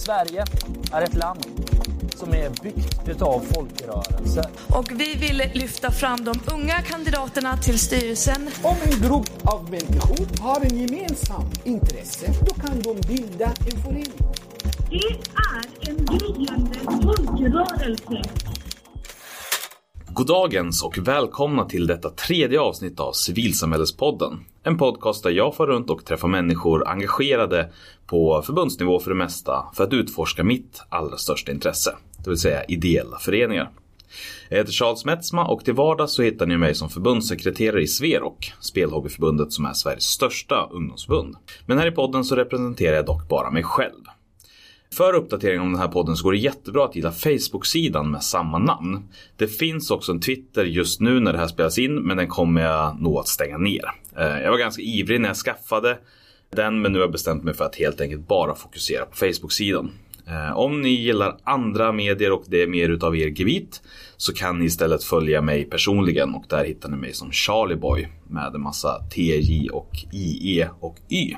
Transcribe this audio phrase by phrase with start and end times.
[0.00, 0.44] Sverige
[0.92, 1.44] är ett land
[2.16, 4.44] som är byggt utav folkrörelser.
[4.68, 8.50] Och vi vill lyfta fram de unga kandidaterna till styrelsen.
[8.62, 14.12] Om en grupp av människor har en gemensam intresse, då kan de bilda en förening.
[14.90, 14.96] Det
[15.36, 18.49] är en gryende folkrörelse.
[20.20, 24.44] Goddagens och välkomna till detta tredje avsnitt av Civilsamhällespodden.
[24.62, 27.72] En podcast där jag far runt och träffar människor engagerade
[28.06, 32.64] på förbundsnivå för det mesta för att utforska mitt allra största intresse, det vill säga
[32.64, 33.70] ideella föreningar.
[34.48, 38.52] Jag heter Charles Metzma och till vardags så hittar ni mig som förbundssekreterare i Sverok,
[38.60, 41.36] Spelhobbyförbundet som är Sveriges största ungdomsförbund.
[41.66, 44.04] Men här i podden så representerar jag dock bara mig själv.
[44.94, 48.58] För uppdatering om den här podden så går det jättebra att gilla Facebook-sidan med samma
[48.58, 49.08] namn.
[49.36, 52.62] Det finns också en Twitter just nu när det här spelas in men den kommer
[52.62, 53.84] jag nog att stänga ner.
[54.16, 55.98] Eh, jag var ganska ivrig när jag skaffade
[56.56, 59.90] den men nu har jag bestämt mig för att helt enkelt bara fokusera på Facebook-sidan.
[60.26, 63.82] Eh, om ni gillar andra medier och det är mer utav er gebit
[64.16, 68.54] så kan ni istället följa mig personligen och där hittar ni mig som Charlieboy med
[68.54, 71.34] en massa TJ och IE och Y.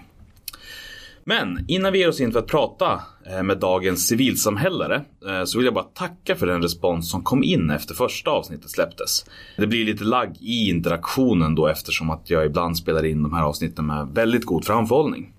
[1.24, 5.58] Men innan vi ger oss in för att prata eh, med dagens civilsamhällare eh, så
[5.58, 9.24] vill jag bara tacka för den respons som kom in efter första avsnittet släpptes.
[9.56, 13.42] Det blir lite lagg i interaktionen då eftersom att jag ibland spelar in de här
[13.42, 15.32] avsnitten med väldigt god framförhållning.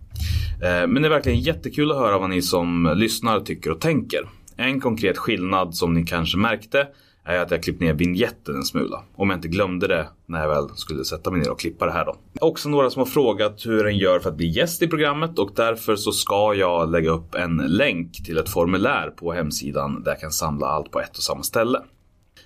[0.64, 4.30] Eh, men det är verkligen jättekul att höra vad ni som lyssnar tycker och tänker.
[4.58, 6.88] En konkret skillnad som ni kanske märkte
[7.25, 9.03] är att jag klippt ner vignetten en smula.
[9.16, 11.91] Om jag inte glömde det när jag väl skulle sätta mig ner och klippa det
[11.91, 12.16] här då.
[12.41, 15.51] Också några som har frågat hur en gör för att bli gäst i programmet och
[15.55, 20.19] därför så ska jag lägga upp en länk till ett formulär på hemsidan där jag
[20.19, 21.79] kan samla allt på ett och samma ställe.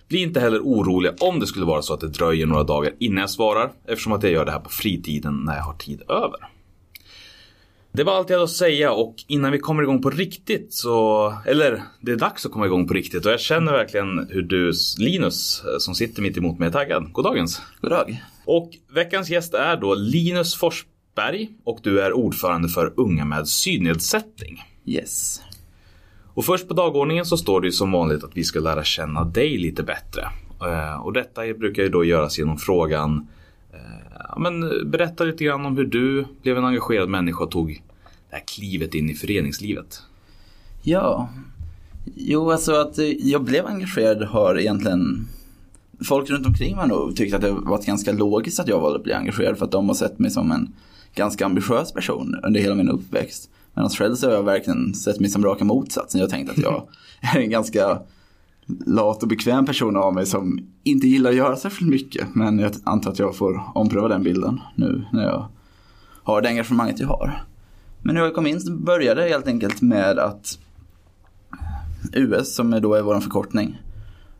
[0.07, 3.21] Bli inte heller oroliga om det skulle vara så att det dröjer några dagar innan
[3.21, 6.56] jag svarar eftersom att jag gör det här på fritiden när jag har tid över.
[7.91, 11.33] Det var allt jag hade att säga och innan vi kommer igång på riktigt så,
[11.45, 14.73] eller det är dags att komma igång på riktigt och jag känner verkligen hur du
[14.97, 17.11] Linus som sitter mitt emot mig är taggad.
[17.11, 17.61] Goddagens!
[17.81, 18.23] God dag!
[18.45, 24.63] Och veckans gäst är då Linus Forsberg och du är ordförande för Unga med synnedsättning.
[24.85, 25.41] Yes.
[26.33, 29.23] Och först på dagordningen så står det ju som vanligt att vi ska lära känna
[29.23, 30.29] dig lite bättre.
[30.61, 33.27] Eh, och detta brukar ju då göras genom frågan
[34.29, 37.81] Ja, men berätta lite grann om hur du blev en engagerad människa och tog
[38.29, 40.01] det här klivet in i föreningslivet.
[40.81, 41.29] Ja,
[42.15, 45.27] jo alltså att eh, jag blev engagerad har egentligen
[46.07, 49.03] folk runt omkring mig nog tyckt att det varit ganska logiskt att jag valde att
[49.03, 50.73] bli engagerad för att de har sett mig som en
[51.15, 53.49] ganska ambitiös person under hela min uppväxt.
[53.73, 56.19] Medan själv så har jag verkligen sett mig som raka motsatsen.
[56.19, 56.87] Jag har tänkt att jag
[57.35, 57.99] är en ganska
[58.85, 62.35] lat och bekväm person av mig som inte gillar att göra särskilt mycket.
[62.35, 65.47] Men jag antar att jag får ompröva den bilden nu när jag
[66.23, 67.43] har det engagemanget jag har.
[68.07, 70.59] Men hur jag kom in började helt enkelt med att
[72.13, 73.81] US, som då är vår förkortning,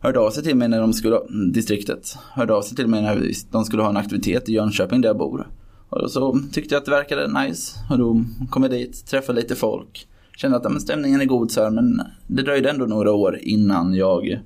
[0.00, 1.18] hörde av sig till mig när de skulle,
[1.52, 5.08] distriktet, hörde av sig till mig när de skulle ha en aktivitet i Jönköping där
[5.08, 5.48] jag bor.
[5.88, 9.54] Och så tyckte jag att det verkade nice och då kom jag dit, träffade lite
[9.54, 13.38] folk kände att men, stämningen är god så här, men det dröjde ändå några år
[13.42, 14.40] innan jag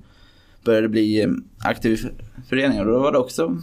[0.65, 1.31] började bli eh,
[1.65, 1.99] aktiv i
[2.49, 2.87] föreningen.
[2.87, 3.57] Och då var det också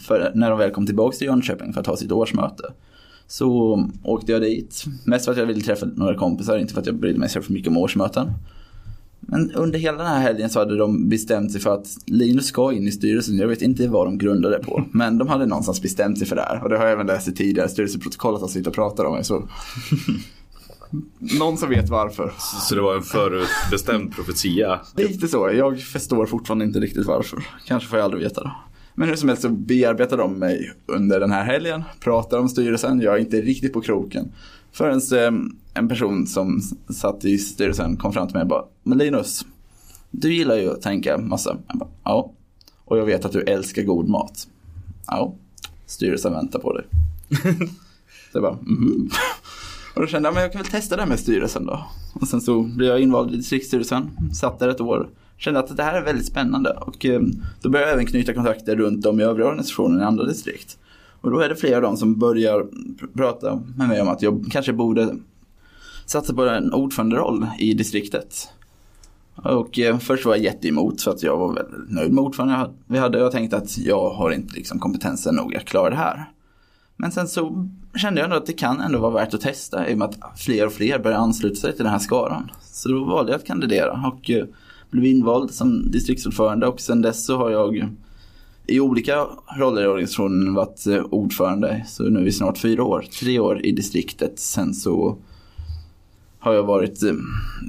[0.00, 2.72] för, när de väl kom tillbaka till Jönköping för att ha sitt årsmöte.
[3.30, 6.86] Så åkte jag dit, mest för att jag ville träffa några kompisar, inte för att
[6.86, 8.32] jag brydde mig så mycket om årsmöten.
[9.20, 12.72] Men under hela den här helgen så hade de bestämt sig för att Linus ska
[12.72, 13.36] in i styrelsen.
[13.36, 14.84] Jag vet inte vad de grundade på.
[14.92, 16.62] Men de hade någonstans bestämt sig för det här.
[16.62, 19.24] Och det har jag även läst i tidigare styrelseprotokollet att sitta och prata om.
[19.24, 19.48] Så
[21.38, 22.32] någon som vet varför.
[22.38, 24.80] Så, så det var en förutbestämd profetia?
[24.96, 25.50] Lite så.
[25.54, 27.46] Jag förstår fortfarande inte riktigt varför.
[27.66, 28.50] Kanske får jag aldrig veta det.
[29.00, 31.82] Men hur som helst så bearbetar de mig under den här helgen.
[32.00, 33.00] Pratar om styrelsen.
[33.00, 34.32] Jag är inte riktigt på kroken.
[34.72, 38.98] Förrän ehm, en person som satt i styrelsen kom fram till mig och bara Men
[38.98, 39.46] Linus,
[40.10, 41.56] du gillar ju att tänka massa.
[41.68, 42.32] Jag bara, ja.
[42.84, 44.48] Och jag vet att du älskar god mat.
[45.06, 45.34] Ja.
[45.86, 46.84] Styrelsen väntar på dig.
[48.32, 49.10] så jag bara, mm.
[49.94, 51.86] Och då kände jag, men jag kan väl testa det här med styrelsen då.
[52.14, 55.08] Och sen så blev jag invald i distriktsstyrelsen, satt där ett år.
[55.40, 57.32] Kände att det här är väldigt spännande och ehm,
[57.62, 60.78] då började jag även knyta kontakter runt om i övriga organisationer i andra distrikt.
[61.20, 62.66] Och då är det flera av dem som börjar
[63.14, 65.16] prata med mig om att jag kanske borde
[66.06, 68.48] satsa på en ordföranderoll i distriktet.
[69.34, 72.98] Och ehm, först var jag jätteemot för att jag var väldigt nöjd med ordförande vi
[72.98, 73.18] hade.
[73.18, 76.30] Jag tänkte att jag har inte liksom kompetensen nog att klara det här.
[76.96, 79.94] Men sen så kände jag ändå att det kan ändå vara värt att testa i
[79.94, 82.50] och med att fler och fler börjar ansluta sig till den här skaran.
[82.62, 84.44] Så då valde jag att kandidera och eh,
[84.90, 87.88] blev invald som distriktsordförande och sen dess så har jag
[88.66, 89.26] i olika
[89.58, 91.84] roller i organisationen varit eh, ordförande.
[91.88, 94.38] Så nu är vi snart fyra år, tre år i distriktet.
[94.38, 95.16] Sen så
[96.38, 97.12] har jag varit eh,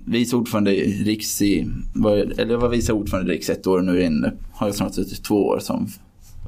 [0.06, 3.78] vice ordförande i Riks i, var, eller jag var vice ordförande i Riks ett år
[3.78, 5.88] och nu inne har jag snart suttit två år som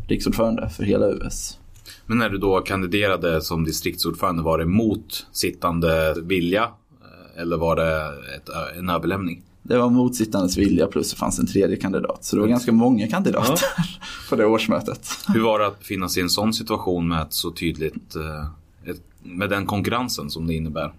[0.07, 1.59] riksordförande för hela US.
[2.05, 6.63] Men när du då kandiderade som distriktsordförande, var det mot sittande vilja?
[6.63, 8.05] Eh, eller var det
[8.35, 9.43] ett, en överlämning?
[9.63, 12.23] Det var motsittandes vilja plus det fanns en tredje kandidat.
[12.23, 13.67] Så det var ganska många kandidater
[14.29, 15.07] på det årsmötet.
[15.33, 18.93] Hur var det att befinna sig i en sån situation med ett så tydligt, eh,
[19.23, 20.93] med den konkurrensen som det innebär?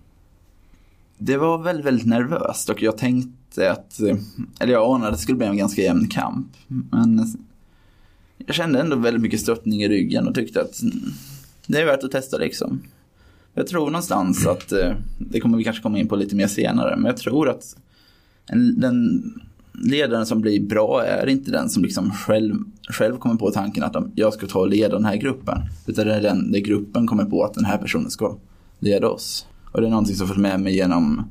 [1.19, 4.17] Det var väldigt, väldigt nervöst och jag tänkte att, eh,
[4.61, 6.47] eller jag anade att det skulle bli en ganska jämn kamp.
[6.67, 7.35] Men
[8.39, 11.01] jag kände ändå väldigt mycket stöttning i ryggen och tyckte att mm,
[11.67, 12.83] det är värt att testa liksom.
[13.55, 16.97] Jag tror någonstans att, eh, det kommer vi kanske komma in på lite mer senare,
[16.97, 17.77] men jag tror att
[18.47, 19.23] en, den
[19.73, 22.55] ledaren som blir bra är inte den som liksom själv,
[22.89, 25.59] själv kommer på tanken att de, jag ska ta och leda den här gruppen.
[25.87, 28.37] Utan det är den där gruppen kommer på att den här personen ska
[28.79, 29.47] leda oss.
[29.73, 31.29] Och det är någonting som följt med mig genom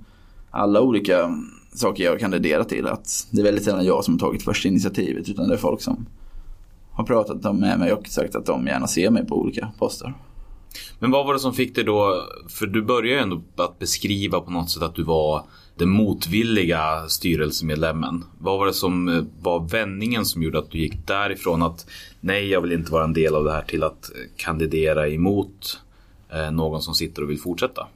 [0.51, 1.37] alla olika
[1.73, 2.87] saker jag har kandiderat till.
[2.87, 5.81] Att det är väldigt sällan jag som har tagit första initiativet utan det är folk
[5.81, 6.05] som
[6.91, 10.13] har pratat med mig och sagt att de gärna ser mig på olika poster.
[10.99, 14.39] Men vad var det som fick dig då, för du började ju ändå att beskriva
[14.39, 15.43] på något sätt att du var
[15.75, 18.23] den motvilliga styrelsemedlemmen.
[18.39, 21.85] Vad var det som eh, var vändningen som gjorde att du gick därifrån att
[22.19, 25.79] nej, jag vill inte vara en del av det här till att eh, kandidera emot
[26.29, 27.87] eh, någon som sitter och vill fortsätta?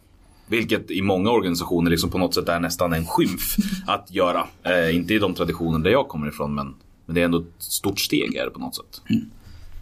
[0.47, 3.55] Vilket i många organisationer liksom på något sätt är nästan en skymf
[3.87, 4.47] att göra.
[4.63, 6.75] Eh, inte i de traditioner där jag kommer ifrån men,
[7.05, 9.01] men det är ändå ett stort steg är det på något sätt.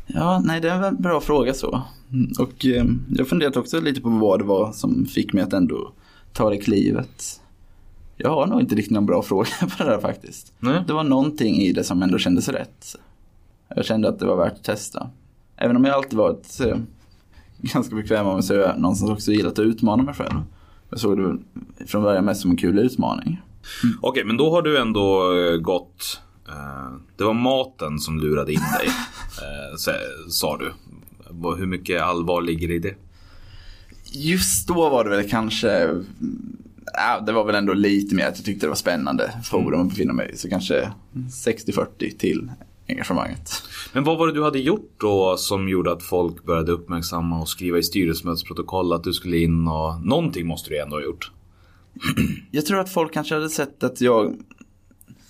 [0.08, 1.82] Ja, nej det är en bra fråga så.
[2.12, 2.86] Mm, Och eh,
[3.18, 5.92] jag funderat också lite på vad det var som fick mig att ändå
[6.34, 7.42] ta det klivet.
[8.18, 9.48] Jag har nog inte riktigt någon bra fråga
[9.78, 10.54] på det där faktiskt.
[10.60, 10.84] Nej.
[10.88, 12.96] Det var någonting i det som ändå kändes rätt.
[13.76, 15.10] Jag kände att det var värt att testa.
[15.58, 16.78] Även om jag alltid varit eh,
[17.62, 20.40] ganska bekväm med mig så är jag någon som också gillat att utmana mig själv.
[20.90, 21.38] Jag såg det
[21.88, 23.42] från början mest som en kul utmaning.
[24.02, 26.22] Okej, men då har du ändå eh, gått...
[26.48, 28.88] Eh, det var maten som lurade in dig,
[29.42, 29.76] eh,
[30.30, 30.74] sa- du.
[31.58, 32.96] Hur mycket allvar ligger i det?
[34.12, 35.90] Just då var det väl kanske,
[36.94, 39.90] ja, det var väl ändå lite mer att jag tyckte det var spännande forum att
[39.90, 40.38] befinna mig i.
[40.38, 42.52] Så kanske 60-40 till
[42.88, 43.50] engagemanget.
[43.94, 47.50] Men vad var det du hade gjort då som gjorde att folk började uppmärksamma och
[47.50, 51.32] skriva i styrelsemötesprotokoll att du skulle in och någonting måste du ändå ha gjort?
[52.52, 54.36] Jag tror att folk kanske hade sett att jag,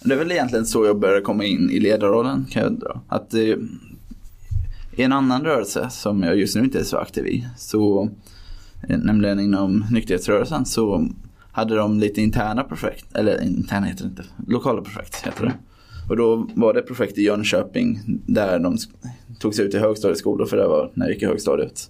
[0.04, 3.02] det är väl egentligen så jag började komma in i ledarrollen kan jag dra.
[3.08, 3.56] Att eh,
[4.98, 8.10] i en annan rörelse som jag just nu inte är så aktiv i, så,
[8.90, 11.08] eh, nämligen inom nykterhetsrörelsen, så
[11.56, 15.54] hade de lite interna projekt, eller interna heter det inte, lokala projekt heter det.
[16.10, 18.78] Och då var det projekt i Jönköping där de
[19.40, 21.90] tog sig ut i högstadieskolor för det var när jag gick i högstadiet.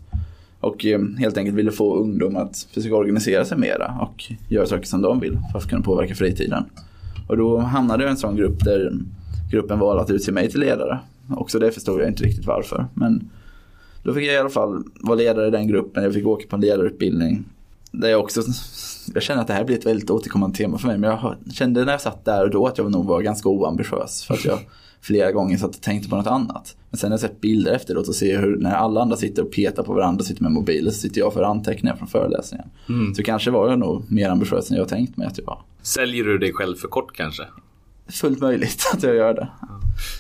[0.60, 4.86] Och eh, helt enkelt ville få ungdom att försöka organisera sig mera och göra saker
[4.86, 6.64] som de vill för att kunna påverka fritiden.
[7.28, 8.94] Och då hamnade jag i en sån grupp där
[9.52, 11.00] gruppen valde att utse mig till ledare.
[11.30, 12.86] Också det förstod jag inte riktigt varför.
[12.94, 13.30] Men
[14.04, 16.04] då fick jag i alla fall vara ledare i den gruppen.
[16.04, 17.46] Jag fick åka på en ledarutbildning.
[17.92, 18.42] Där jag också,
[19.14, 20.98] jag känner att det här blir ett väldigt återkommande tema för mig.
[20.98, 24.24] Men jag kände när jag satt där och då att jag nog var ganska oambitiös.
[24.24, 24.60] För att jag
[25.02, 26.76] flera gånger satt och tänkte på något annat.
[26.90, 29.52] Men sen har jag sett bilder efteråt och ser hur när alla andra sitter och
[29.52, 32.68] petar på varandra och sitter med mobiler så sitter jag för anteckningar från föreläsningen.
[33.16, 35.62] Så kanske var jag nog mer ambitiös än jag tänkt mig att jag var.
[35.82, 37.44] Säljer du dig själv för kort kanske?
[38.08, 39.48] Fullt möjligt att jag gör det.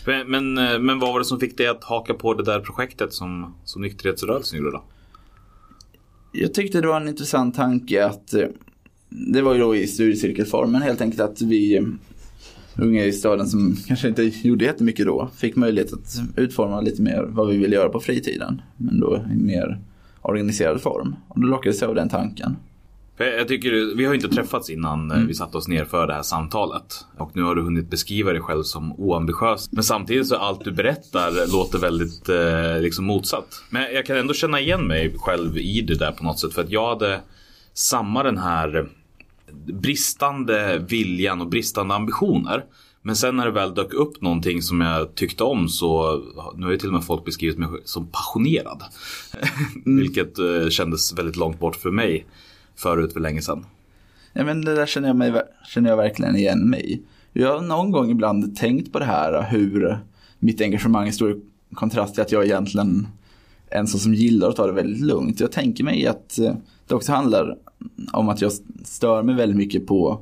[0.05, 2.59] Men, men, eh, men vad var det som fick dig att haka på det där
[2.59, 4.83] projektet som, som nykterhetsrörelsen gjorde då?
[6.31, 8.47] Jag tyckte det var en intressant tanke att eh,
[9.17, 11.83] det var ju då i studiecirkelformen helt enkelt att vi eh,
[12.77, 17.23] unga i staden som kanske inte gjorde jättemycket då fick möjlighet att utforma lite mer
[17.29, 18.61] vad vi ville göra på fritiden.
[18.77, 19.79] Men då i mer
[20.21, 21.15] organiserad form.
[21.27, 22.55] Och då lockades jag av den tanken.
[23.17, 26.13] Jag tycker, vi har ju inte träffats innan eh, vi satte oss ner för det
[26.13, 27.05] här samtalet.
[27.17, 29.71] Och nu har du hunnit beskriva dig själv som oambitiös.
[29.71, 33.47] Men samtidigt så allt du berättar låter väldigt eh, liksom motsatt.
[33.69, 36.53] Men jag kan ändå känna igen mig själv i det där på något sätt.
[36.53, 37.19] För att jag hade
[37.73, 38.89] samma den här
[39.65, 42.65] bristande viljan och bristande ambitioner.
[43.01, 46.21] Men sen när det väl dök upp någonting som jag tyckte om så
[46.55, 48.83] nu har ju till och med folk beskrivit mig som passionerad.
[49.85, 52.25] Vilket eh, kändes väldigt långt bort för mig
[52.75, 53.65] förut för länge sedan.
[54.33, 55.33] Ja, men det där känner jag, mig,
[55.67, 57.01] känner jag verkligen igen mig i.
[57.33, 59.99] Jag har någon gång ibland tänkt på det här hur
[60.39, 61.41] mitt engagemang står i
[61.73, 63.07] kontrast till att jag egentligen
[63.69, 65.39] är en sån som gillar att ta det väldigt lugnt.
[65.39, 66.55] Jag tänker mig att eh,
[66.87, 67.57] det också handlar
[68.13, 68.51] om att jag
[68.83, 70.19] stör mig väldigt mycket på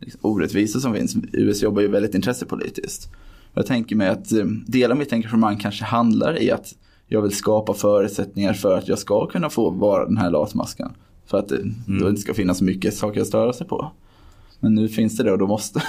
[0.00, 1.16] liksom, orättvisor som finns.
[1.32, 3.08] US jobbar ju väldigt intressepolitiskt.
[3.54, 6.74] Jag tänker mig att eh, del av mitt engagemang kanske handlar i att
[7.06, 10.92] jag vill skapa förutsättningar för att jag ska kunna få vara den här latmasken.
[11.26, 11.58] För att det
[12.00, 13.92] då inte ska finnas så mycket saker att störa sig på.
[14.60, 15.82] Men nu finns det det och då måste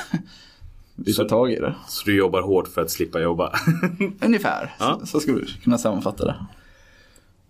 [0.96, 1.75] vi ta tag i det.
[1.88, 3.53] Så du jobbar hårt för att slippa jobba.
[4.25, 4.98] Ungefär, Ja.
[5.00, 6.36] så, så skulle vi kunna sammanfatta det.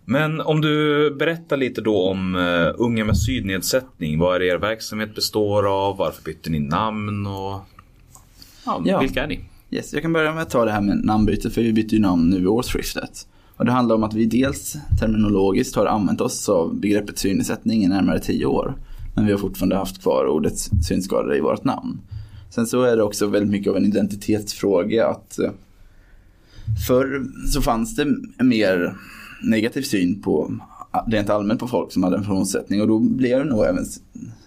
[0.08, 4.18] Men om du berättar lite då om uh, Unga med synnedsättning.
[4.18, 5.96] Vad är er verksamhet består av?
[5.96, 7.26] Varför bytte ni namn?
[7.26, 7.60] Och
[8.66, 9.00] ja, Ja.
[9.00, 9.40] Vilka är ni?
[9.70, 12.00] Yes, jag kan börja med att ta det här med namnbyte för vi bytte ju
[12.00, 13.26] namn nu vid årsskiftet.
[13.56, 17.88] Och det handlar om att vi dels terminologiskt har använt oss av begreppet synnedsättning i
[17.88, 18.74] närmare tio år.
[19.14, 22.00] Men vi har fortfarande haft kvar ordet synskadade i vårt namn.
[22.50, 25.50] Sen så är det också väldigt mycket av en identitetsfråga att eh,
[26.86, 28.06] förr så fanns det
[28.44, 28.96] mer
[29.42, 30.52] negativ syn på
[31.06, 33.84] rent allmänt på folk som hade en funktionsnedsättning och då blev nog även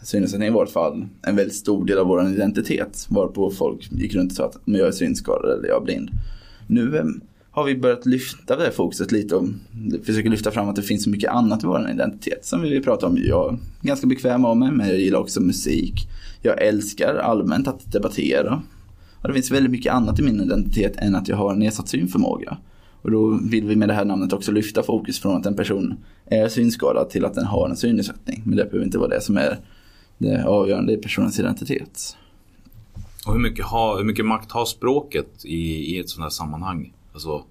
[0.04, 3.08] synnedsättning i vårt fall en väldigt stor del av vår identitet.
[3.10, 6.12] Varpå folk gick runt och sa att jag är synskadad eller jag är blind.
[6.68, 9.48] Nu ehm, har vi börjat lyfta det här fokuset lite och
[10.04, 12.84] försöker lyfta fram att det finns så mycket annat i vår identitet som vi vill
[12.84, 13.18] prata om.
[13.18, 16.08] Jag är ganska bekväm av mig men jag gillar också musik.
[16.42, 18.62] Jag älskar allmänt att debattera.
[19.22, 21.90] Och det finns väldigt mycket annat i min identitet än att jag har en nedsatt
[21.90, 22.58] synförmåga.
[23.02, 25.98] Och då vill vi med det här namnet också lyfta fokus från att en person
[26.26, 28.42] är synskadad till att den har en synnedsättning.
[28.46, 29.60] Men det behöver inte vara det som är
[30.18, 32.18] det avgörande i personens identitet.
[33.28, 36.94] Och hur mycket, ha, hur mycket makt har språket i, i ett sådant här sammanhang?
[37.14, 37.44] Alltså,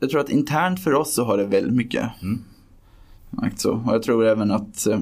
[0.00, 2.42] Jag tror att internt för oss så har det väldigt mycket Mm.
[3.30, 3.72] makt så.
[3.72, 5.00] Och jag tror även att eh,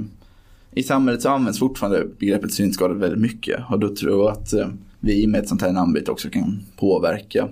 [0.73, 3.61] i samhället så används fortfarande begreppet synskadad väldigt mycket.
[3.71, 4.69] Och då tror jag att eh,
[5.01, 7.49] vi med ett sånt här namnbyte också kan påverka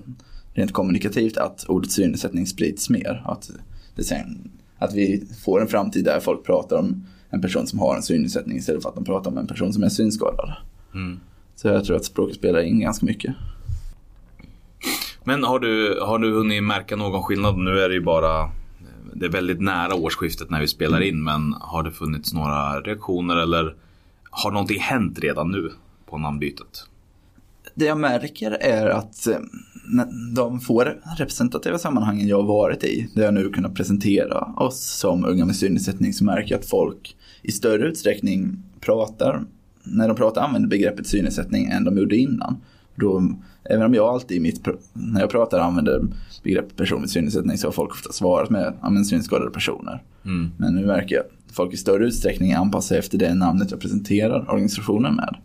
[0.55, 3.23] rent kommunikativt att ordet synnedsättning sprids mer.
[3.25, 3.51] Att,
[3.95, 7.97] det sen, att vi får en framtid där folk pratar om en person som har
[7.97, 10.53] en synnedsättning istället för att de pratar om en person som är synskadad.
[10.95, 11.21] mm.
[11.57, 13.35] Så jag tror att språket spelar in ganska mycket.
[15.25, 17.59] Men har du, har du hunnit märka någon skillnad?
[17.59, 18.51] Nu är det ju bara
[19.13, 23.37] Det är väldigt nära årsskiftet när vi spelar in men har det funnits några reaktioner
[23.37, 23.75] eller
[24.31, 25.73] har någonting hänt redan nu
[26.07, 26.87] på namnbytet?
[27.75, 29.29] Det jag märker är att
[30.35, 30.85] de få
[31.19, 35.57] representativa sammanhangen jag har varit i, där jag nu kunnat presentera oss som unga med
[35.57, 39.45] synnedsättning, så märker jag att folk i större utsträckning pratar,
[39.83, 42.57] när de pratar använder begreppet synnedsättning än de gjorde innan.
[42.95, 46.03] Då, även om jag alltid i mitt, när jag pratar använder
[46.43, 50.03] begreppet person med synnedsättning så har folk ofta svarat med ja, synskadade personer.
[50.25, 50.51] Mm.
[50.57, 53.81] Men nu märker jag att folk i större utsträckning anpassar sig efter det namnet jag
[53.81, 55.37] presenterar organisationen med.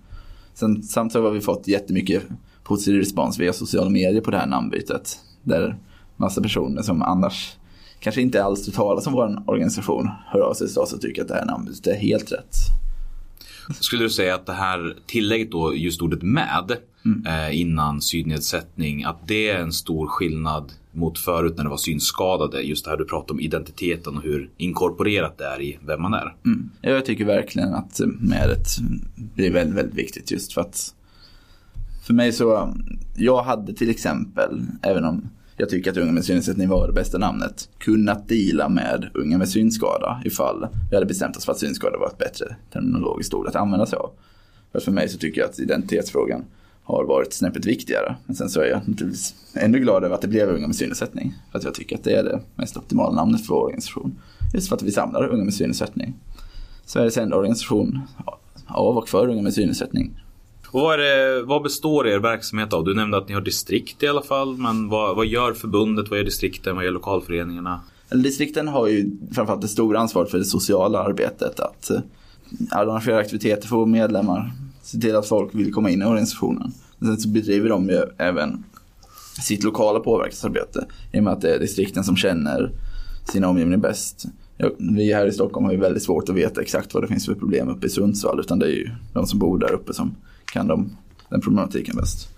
[0.53, 2.23] Sen, samtidigt har vi fått jättemycket
[2.69, 5.19] positiv respons via sociala medier på det här namnbytet.
[5.43, 5.77] Där
[6.17, 7.55] massa personer som annars
[7.99, 11.27] kanske inte alls talar som vår organisation hör av sig till oss och tycker att
[11.27, 12.55] det här namnbytet är helt rätt.
[13.79, 16.77] Skulle du säga att det här tillägget då, just ordet med
[17.27, 22.61] eh, innan synnedsättning, att det är en stor skillnad mot förut när det var synskadade?
[22.61, 26.13] Just det här du pratade om identiteten och hur inkorporerat det är i vem man
[26.13, 26.35] är.
[26.45, 26.69] Mm.
[26.81, 28.67] Jag tycker verkligen att medet
[29.15, 30.93] blir väldigt, väldigt viktigt just för att
[32.09, 32.73] för mig så,
[33.15, 37.17] jag hade till exempel, även om jag tycker att Unga med synnedsättning var det bästa
[37.17, 41.97] namnet, kunnat deala med Unga med synskada ifall vi hade bestämt oss för att synskada
[41.97, 44.11] var ett bättre terminologiskt ord att använda sig av.
[44.71, 46.45] För, för mig så tycker jag att identitetsfrågan
[46.83, 48.15] har varit snäppet viktigare.
[48.25, 51.33] Men sen så är jag naturligtvis ännu glad över att det blev Unga med synnedsättning.
[51.51, 54.19] För att jag tycker att det är det mest optimala namnet för vår organisation.
[54.53, 56.13] Just för att vi samlar Unga med synnedsättning.
[56.85, 57.99] Sveriges enda organisation
[58.67, 60.19] av och för unga med synnedsättning.
[60.71, 62.83] Och vad, är det, vad består er verksamhet av?
[62.83, 66.09] Du nämnde att ni har distrikt i alla fall, men vad, vad gör förbundet?
[66.09, 66.75] Vad gör distrikten?
[66.75, 67.81] Vad gör lokalföreningarna?
[68.09, 71.59] Distrikten har ju framförallt det stora ansvaret för det sociala arbetet.
[71.59, 71.99] Att eh,
[72.71, 74.51] arrangera aktiviteter för medlemmar.
[74.81, 76.71] Se till att folk vill komma in i organisationen.
[76.99, 78.63] Sen så bedriver de ju även
[79.41, 80.85] sitt lokala påverkansarbete.
[81.11, 82.71] I och med att det är distrikten som känner
[83.31, 84.25] sin omgivning bäst.
[84.77, 87.35] Vi här i Stockholm har ju väldigt svårt att veta exakt vad det finns för
[87.35, 88.39] problem uppe i Sundsvall.
[88.39, 90.15] Utan det är ju de som bor där uppe som
[90.51, 90.97] kan de,
[91.29, 92.29] den problematiken bäst.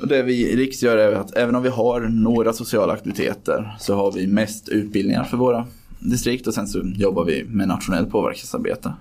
[0.00, 3.76] Och det vi i Riks gör är att även om vi har några sociala aktiviteter
[3.80, 5.66] så har vi mest utbildningar för våra
[5.98, 8.94] distrikt och sen så jobbar vi med nationellt påverkansarbete.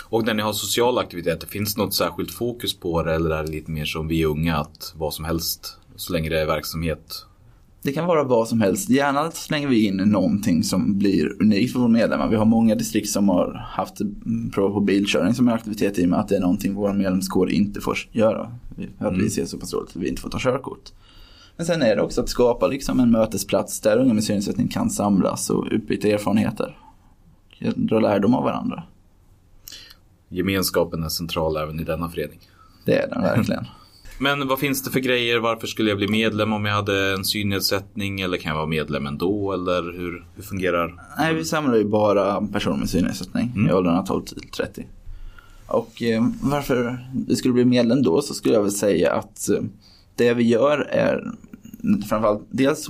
[0.00, 3.42] Och när ni har sociala aktiviteter, finns det något särskilt fokus på det eller är
[3.42, 7.26] det lite mer som vi unga att vad som helst så länge det är verksamhet?
[7.82, 8.90] Det kan vara vad som helst.
[8.90, 12.28] Gärna slänger vi in någonting som blir unikt för våra medlemmar.
[12.28, 14.00] Vi har många distrikt som har haft
[14.52, 17.50] prov på bilkörning som en aktivitet i och med att det är någonting vår medlemskår
[17.50, 18.52] inte får göra.
[18.76, 20.92] Vi, att vi ser så pass dåligt att vi inte får ta körkort.
[21.56, 24.90] Men sen är det också att skapa liksom en mötesplats där unga med synnedsättning kan
[24.90, 26.78] samlas och utbyta erfarenheter.
[27.74, 28.82] Dra lärdom av varandra.
[30.28, 32.38] Gemenskapen är central även i denna förening.
[32.84, 33.66] Det är den verkligen.
[34.22, 35.38] Men vad finns det för grejer?
[35.38, 38.20] Varför skulle jag bli medlem om jag hade en synnedsättning?
[38.20, 39.52] Eller kan jag vara medlem ändå?
[39.52, 43.70] Eller hur, hur fungerar Nej, vi samlar ju bara personer med synnedsättning Mm.
[43.70, 44.86] i åldrarna 12 till 30.
[45.66, 46.98] Och eh, varför
[47.28, 49.60] vi skulle bli medlem då så skulle jag väl säga att eh,
[50.16, 51.30] det vi gör är
[52.08, 52.86] framförallt dels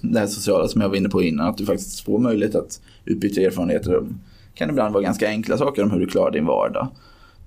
[0.00, 2.80] det här sociala som jag var inne på innan, att du faktiskt får möjlighet att
[3.04, 3.92] utbyta erfarenheter.
[3.92, 4.06] Det
[4.54, 6.88] kan ibland vara ganska enkla saker om hur du klarar din vardag.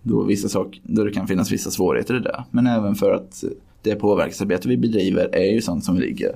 [0.03, 2.43] Då, vissa saker, då det kan finnas vissa svårigheter i det.
[2.51, 3.43] Men även för att
[3.81, 6.35] det påverkansarbete vi bedriver är ju sånt som ligger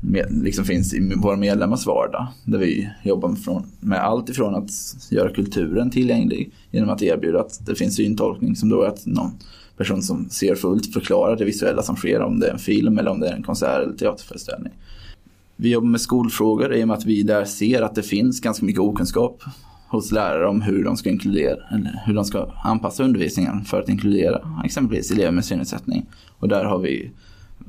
[0.00, 2.26] med, liksom finns i våra medlemmars vardag.
[2.44, 4.70] Där vi jobbar med, från, med allt ifrån att
[5.10, 9.30] göra kulturen tillgänglig genom att erbjuda att det finns syntolkning som då är att någon
[9.76, 13.10] person som ser fullt förklarar det visuella som sker om det är en film eller
[13.10, 14.72] om det är en konsert eller teaterföreställning.
[15.56, 18.66] Vi jobbar med skolfrågor i och med att vi där ser att det finns ganska
[18.66, 19.42] mycket okunskap
[19.88, 23.88] hos lärare om hur de ska inkludera eller hur de ska anpassa undervisningen för att
[23.88, 26.06] inkludera exempelvis elever med synnedsättning.
[26.38, 27.10] Och där har vi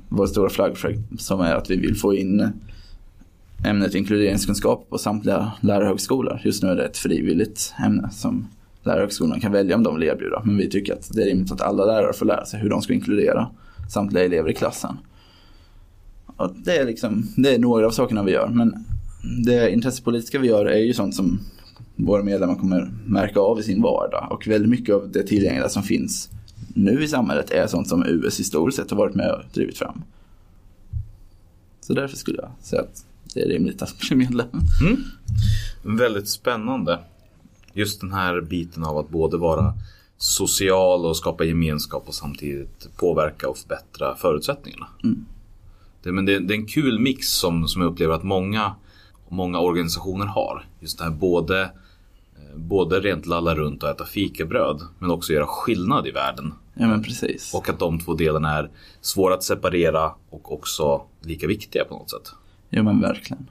[0.10, 2.52] vår stora flaggprojekt som är att vi vill få in
[3.66, 6.42] ämnet inkluderingskunskap på samtliga lärarhögskolor.
[6.44, 8.48] Just nu är det ett frivilligt ämne som
[8.84, 10.42] lärarhögskolorna kan välja om de vill erbjuda.
[10.46, 12.82] Men vi tycker att det är rimligt att alla lärare får lära sig hur de
[12.82, 13.50] ska inkludera
[13.90, 14.98] samtliga elever i klassen.
[16.26, 18.48] Och det, är liksom, det är några av sakerna vi gör.
[18.48, 18.86] Men
[19.46, 21.40] det intressepolitiska vi gör är ju sånt som
[21.98, 24.28] våra medlemmar kommer märka av i sin vardag.
[24.32, 26.30] Och väldigt mycket av det tillgängliga som finns
[26.78, 30.04] nu i samhället är sånt som US historiskt sett har varit med och drivit fram.
[31.82, 34.48] Så därför skulle jag säga att det är rimligt att bli medlem.
[35.84, 37.00] Väldigt spännande.
[37.74, 39.74] Just den här biten av att både vara
[40.18, 44.88] social och skapa gemenskap och samtidigt påverka och förbättra förutsättningarna.
[46.04, 48.76] Det, men det, det är en kul mix som, som jag upplever att många,
[49.30, 50.66] många organisationer har.
[50.80, 51.70] Just det här både,
[52.58, 56.54] både rent lalla runt och äta fikabröd men också göra skillnad i världen.
[56.74, 57.54] Ja men precis.
[57.54, 58.70] Och att de två delarna är
[59.02, 62.32] svåra att separera och också lika viktiga på något sätt.
[62.70, 63.48] Ja men verkligen.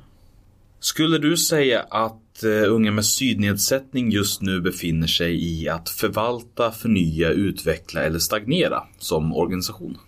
[0.81, 6.71] Skulle du säga att eh, unga med synnedsättning just nu befinner sig i att förvalta,
[6.71, 9.99] förnya, utveckla eller stagnera som organisation?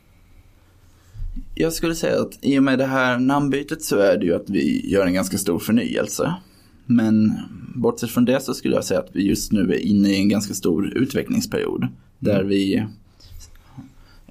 [1.54, 4.50] Jag skulle säga att i och med det här namnbytet så är det ju att
[4.50, 6.34] vi gör en ganska stor förnyelse.
[6.90, 7.32] Men
[7.74, 10.28] bortsett från det så skulle jag säga att vi just nu är inne i en
[10.28, 11.86] ganska stor utvecklingsperiod.
[12.18, 12.86] Där vi,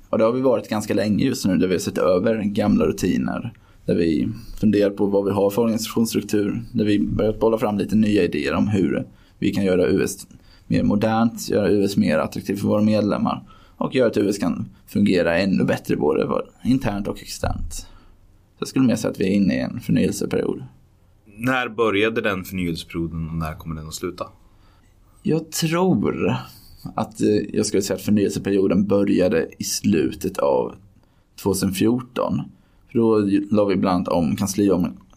[0.10, 2.86] och det har vi varit ganska länge just nu, där vi har sett över gamla
[2.86, 3.54] rutiner.
[3.86, 6.64] Där vi funderar på vad vi har för organisationsstruktur.
[6.72, 9.08] Där vi börjat bolla fram lite nya idéer om hur
[9.40, 10.28] vi kan göra US
[10.68, 13.44] mer modernt, göra US mer attraktivt för våra medlemmar.
[13.78, 17.74] Och göra att US kan fungera ännu bättre både internt och externt.
[17.74, 20.64] Så jag skulle mer säga att vi är inne i en förnyelseperiod.
[21.38, 24.28] När började den förnyelseperioden och när kommer den att sluta?
[25.24, 26.36] Jag tror
[26.96, 30.76] att eh, jag skulle säga att förnyelseperioden började i slutet av
[31.44, 32.42] 2014.
[32.92, 33.20] För då
[33.56, 34.36] la vi bland annat om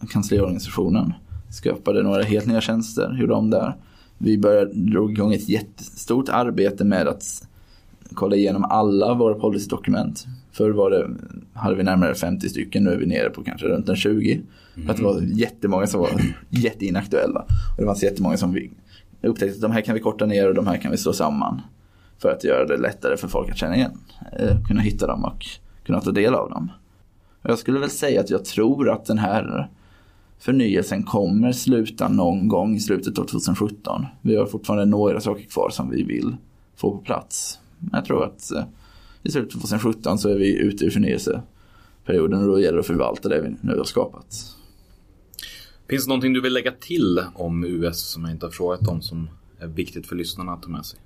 [0.09, 1.13] kansliorganisationen.
[1.53, 3.77] Skapade några helt nya tjänster, gjorde om där.
[4.19, 7.49] Vi började, drog igång ett jättestort arbete med att
[8.15, 10.27] kolla igenom alla våra policydokument.
[10.53, 11.11] Förr var det,
[11.53, 14.41] hade vi närmare 50 stycken, nu är vi nere på kanske runt en 20.
[14.75, 16.11] För att det var jättemånga som var
[16.49, 17.41] jätteinaktuella.
[17.41, 18.71] Och det fanns jättemånga som vi
[19.23, 21.61] upptäckte att de här kan vi korta ner och de här kan vi slå samman.
[22.19, 23.99] För att göra det lättare för folk att känna igen,
[24.39, 25.47] eh, kunna hitta dem och
[25.85, 26.73] kunna ta del av dem.
[27.43, 29.69] Jag skulle väl säga att jag tror att den här
[30.39, 34.07] förnyelsen kommer sluta någon gång i slutet av 2017.
[34.23, 36.37] Vi har fortfarande några saker kvar som vi vill
[36.77, 37.59] få på plats.
[37.79, 38.65] Men jag tror att eh,
[39.23, 42.87] i slutet av 2017 så är vi ute ur förnyelseperioden och då gäller det att
[42.87, 44.57] förvalta det vi nu har skapat.
[45.89, 49.03] Finns det någonting du vill lägga till om US som jag inte har frågat om
[49.03, 50.99] som är viktigt för lyssnarna att ta med sig?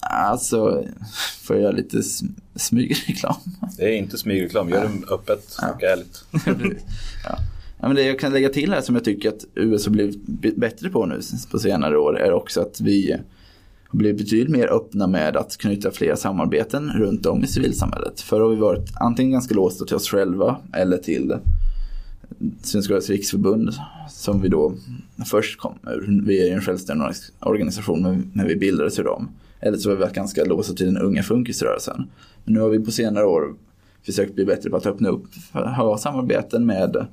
[0.00, 0.84] Alltså,
[1.42, 3.36] får jag göra lite sm- smygreklam?
[3.76, 6.24] Det är inte smygreklam, gör det öppet och ärligt.
[7.24, 7.38] ja.
[7.80, 10.56] ja, men det jag kan lägga till här som jag tycker att US har blivit
[10.56, 13.16] bättre på nu på senare år är också att vi
[13.88, 18.20] har blivit betydligt mer öppna med att knyta flera samarbeten runt om i civilsamhället.
[18.20, 21.34] Förr har vi varit antingen ganska låsta till oss själva eller till
[22.62, 23.70] Synskadades riksförbund
[24.10, 24.74] som vi då
[25.30, 26.22] först kom ur.
[26.26, 27.06] Vi är en självständig
[27.40, 29.28] organisation men när vi bildades ur dem.
[29.60, 32.06] Eller så har vi varit ganska låsta till den unga funkisrörelsen.
[32.44, 33.54] Men nu har vi på senare år
[34.06, 37.06] försökt bli bättre på att öppna upp ha samarbeten med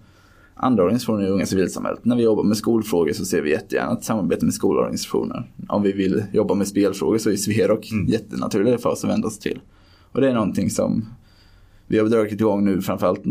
[0.55, 2.05] andra organisationer i unga civilsamhället.
[2.05, 5.51] När vi jobbar med skolfrågor så ser vi jättegärna ett samarbete med skolorganisationer.
[5.67, 8.07] Om vi vill jobba med spelfrågor så är Sverok mm.
[8.07, 9.59] jättenaturligt för oss att vända oss till.
[10.11, 11.05] Och det är någonting som
[11.87, 13.23] vi har dragit igång nu framförallt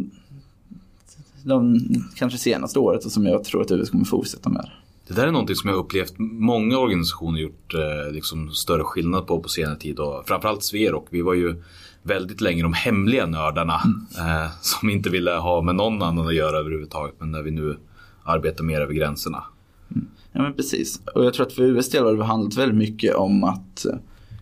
[1.44, 1.80] de
[2.14, 4.70] kanske senaste året och som jag tror att US kommer fortsätta med.
[5.08, 9.40] Det där är någonting som jag upplevt många organisationer gjort eh, liksom större skillnad på
[9.40, 11.06] på senare tid och framförallt Sverok.
[11.10, 11.62] Vi var ju
[12.02, 13.80] väldigt länge de hemliga nördarna
[14.18, 17.14] eh, som inte ville ha med någon annan att göra överhuvudtaget.
[17.18, 17.76] Men när vi nu
[18.24, 19.44] arbetar mer över gränserna.
[20.32, 21.00] Ja men precis.
[21.14, 23.94] Och jag tror att för US del har det handlat väldigt mycket om att eh,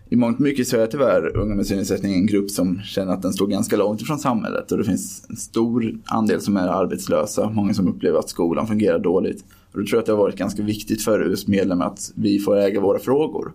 [0.09, 3.21] i mångt och mycket så är tyvärr unga med synnedsättning en grupp som känner att
[3.21, 7.49] den står ganska långt ifrån samhället och det finns en stor andel som är arbetslösa,
[7.49, 9.43] många som upplever att skolan fungerar dåligt.
[9.71, 12.39] Och då tror jag att det har varit ganska viktigt för US medlemmar att vi
[12.39, 13.51] får äga våra frågor.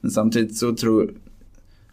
[0.00, 1.10] Men samtidigt så tror,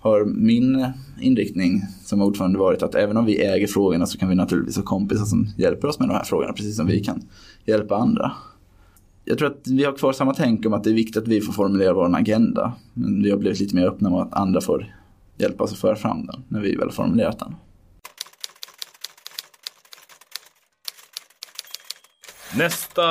[0.08, 0.88] har min
[1.22, 4.84] inriktning som ordförande varit att även om vi äger frågorna så kan vi naturligtvis ha
[4.84, 7.22] kompisar som hjälper oss med de här frågorna precis som vi kan
[7.66, 8.32] hjälpa andra.
[9.26, 11.42] Jag tror att vi har kvar samma tänk om att det är viktigt att vi
[11.42, 12.74] får formulera vår agenda.
[12.94, 14.96] Men vi har blivit lite mer öppna med att andra får
[15.38, 17.56] hjälpa oss att föra fram den när vi väl har formulerat den.
[22.58, 23.04] Nästa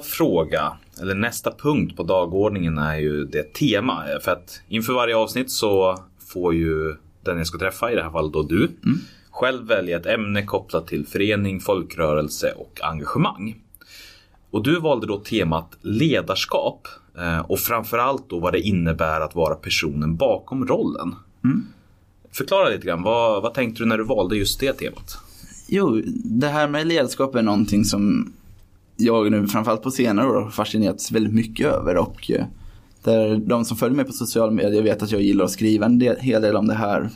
[0.00, 4.04] fråga, eller nästa punkt på dagordningen är ju det tema.
[4.24, 5.98] För att inför varje avsnitt så
[6.32, 8.70] får ju den jag ska träffa, i det här fallet då du,
[9.30, 13.56] själv välja ett ämne kopplat till förening, folkrörelse och engagemang.
[14.50, 19.54] Och du valde då temat ledarskap eh, och framförallt då vad det innebär att vara
[19.54, 21.14] personen bakom rollen.
[22.32, 25.18] Förklara lite grann, vad, vad tänkte du när du valde just det temat?
[25.68, 28.32] Jo, det här med ledarskap är någonting som
[28.96, 32.44] jag nu framförallt på senare år har fascinerats väldigt mycket över och eh,
[33.04, 35.98] där de som följer mig på sociala medier vet att jag gillar att skriva en
[35.98, 37.10] del, hel del om det här.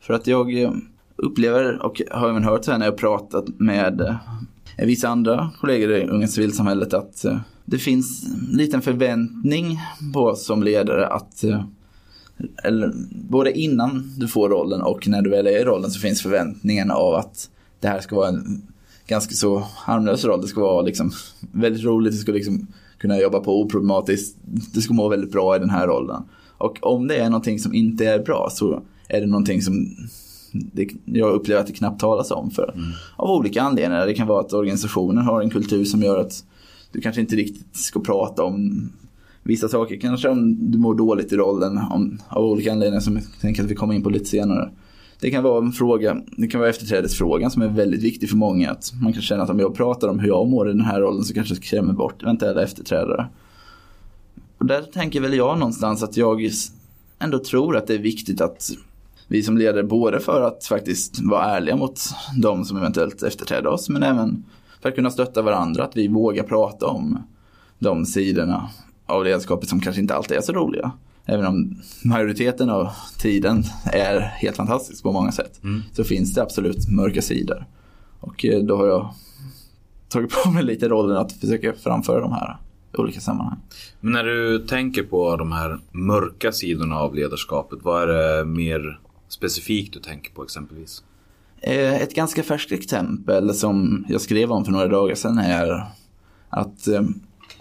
[0.00, 0.72] För att jag eh,
[1.16, 5.92] upplever och har även hört så här när jag pratat med eh, vissa andra kollegor
[5.92, 9.78] i Unga civilsamhället att eh, det finns en liten förväntning
[10.14, 11.44] på oss som ledare att
[12.64, 16.22] eller, både innan du får rollen och när du väl är i rollen så finns
[16.22, 18.62] förväntningen av att det här ska vara en
[19.06, 20.40] ganska så harmlös roll.
[20.40, 22.66] Det ska vara liksom väldigt roligt, det ska liksom
[23.02, 24.36] kunna jobba på oproblematiskt.
[24.74, 26.22] Du ska må väldigt bra i den här rollen.
[26.58, 29.96] Och om det är någonting som inte är bra så är det någonting som
[30.52, 32.74] det, jag upplever att det knappt talas om för.
[33.16, 34.06] Av olika anledningar.
[34.06, 36.44] Det kan vara att organisationen har en kultur som gör att
[36.92, 38.92] du kanske inte riktigt ska prata om
[39.42, 39.96] vissa saker.
[39.96, 43.70] Kanske om du mår dåligt i rollen om, av olika anledningar som jag tänker att
[43.70, 44.70] vi kommer in på lite senare.
[45.22, 48.70] Det kan vara en fråga, det kan vara efterträdesfrågan som är väldigt viktig för många.
[48.70, 51.00] Att man kan känna att om jag pratar om hur jag mår i den här
[51.00, 53.26] rollen så kanske jag skrämmer bort eventuella efterträdare.
[54.58, 56.50] Och där tänker väl jag någonstans att jag
[57.18, 58.70] ändå tror att det är viktigt att
[59.28, 62.00] vi som ledare både för att faktiskt vara ärliga mot
[62.42, 64.44] de som eventuellt efterträder oss men även
[64.80, 67.18] för att kunna stötta varandra, att vi vågar prata om
[67.78, 68.70] de sidorna
[69.06, 70.92] av ledarskapet som kanske inte alltid är så roliga.
[71.26, 75.60] Även om majoriteten av tiden är helt fantastisk på många sätt
[75.92, 77.66] så finns det absolut mörka sidor.
[78.20, 79.14] Och eh, då har jag
[80.08, 82.56] tagit på mig lite rollen att försöka framföra de här
[82.94, 83.58] i olika sammanhang.
[84.00, 89.00] Men när du tänker på de här mörka sidorna av ledarskapet, vad är det mer
[89.28, 91.04] specifikt du tänker på exempelvis?
[91.60, 95.84] Eh, Ett ganska färskt exempel som jag skrev om för några dagar sedan är
[96.48, 97.02] att eh,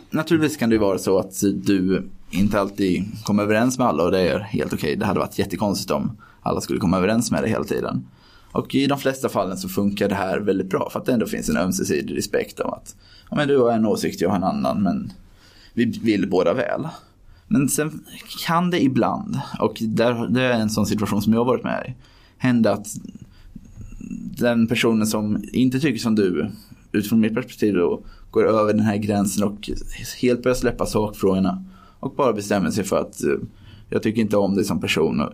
[0.09, 4.19] naturligtvis kan det vara så att du inte alltid kommer överens med alla och det
[4.19, 4.95] är helt okej.
[4.95, 8.05] Det hade varit jättekonstigt om alla skulle komma överens med det hela tiden.
[8.51, 11.25] Och i de flesta fallen så funkar det här väldigt bra för att det ändå
[11.25, 12.95] finns en ömsesidig respekt om att
[13.29, 15.13] ja, men du har en åsikt, jag har en annan men
[15.73, 16.87] vi vill båda väl.
[17.47, 18.03] Men sen
[18.45, 21.85] kan det ibland, och där, det är en sån situation som jag har varit med
[21.87, 21.93] i,
[22.37, 22.87] hända att
[24.37, 26.51] den personen som inte tycker som du,
[26.91, 29.69] utifrån mitt perspektiv då, går över den här gränsen och
[30.21, 31.63] helt börjar släppa sakfrågorna
[32.01, 33.33] och bara bestämmer sig för att eh,
[33.89, 35.33] jag tycker inte om dig som person och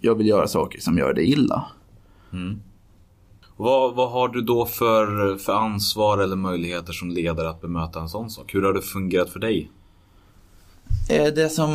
[0.00, 1.64] jag vill göra saker som gör dig illa.
[3.56, 8.08] Vad, vad har du då för, för ansvar eller möjligheter som ledare att bemöta en
[8.08, 8.54] sån sak?
[8.54, 9.70] Hur har det fungerat för dig?
[11.10, 11.72] Eh, Det som,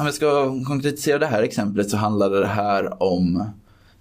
[0.00, 3.44] om jag ska konkretisera det här exemplet så handlade det här om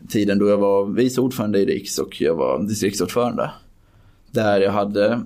[0.10, 3.52] tiden då jag var vice ordförande i Riks och jag var distriktsordförande.
[4.32, 5.22] Där jag hade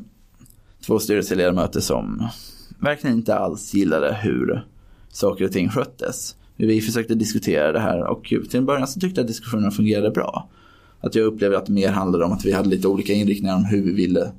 [0.86, 2.28] två styrelseledamöter som
[2.84, 4.66] verkligen inte alls gillade hur
[5.10, 6.36] saker och ting sköttes.
[6.56, 10.12] Vi försökte diskutera det här och till en början så tyckte jag att diskussionen fungerade
[10.12, 10.50] bra.
[11.02, 13.66] Att jag upplevde att det mer handlade om att vi hade lite olika inriktningar om
[13.66, 14.32] hur vi ville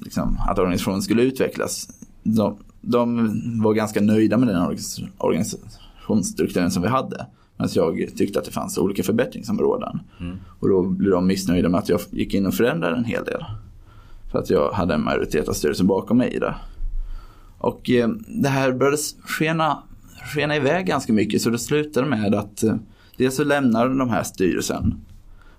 [0.00, 1.88] liksom, att organisationen skulle utvecklas.
[2.22, 3.30] De, de
[3.62, 7.26] var ganska nöjda med den organis- organisationsstrukturen som vi hade.
[7.56, 10.00] Medan jag tyckte att det fanns olika förbättringsområden.
[10.60, 13.44] Och då blev de missnöjda med att jag gick in och förändrade en hel del.
[14.32, 16.54] För att jag hade en majoritet av styrelsen bakom mig i det.
[17.60, 19.82] Och eh, det här började skena,
[20.34, 22.74] skena iväg ganska mycket så det slutade med att eh,
[23.16, 24.94] dels så lämnade de här styrelsen.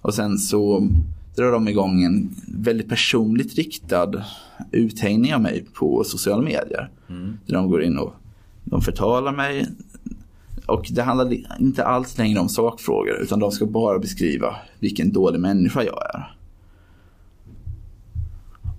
[0.01, 0.87] Och sen så
[1.35, 4.11] drar de igång en väldigt personligt riktad
[4.71, 6.89] uthängning av mig på sociala medier.
[7.45, 8.13] Där de går in och
[8.63, 9.67] de förtalar mig.
[10.65, 15.39] Och det handlar inte alls längre om sakfrågor utan de ska bara beskriva vilken dålig
[15.39, 16.35] människa jag är.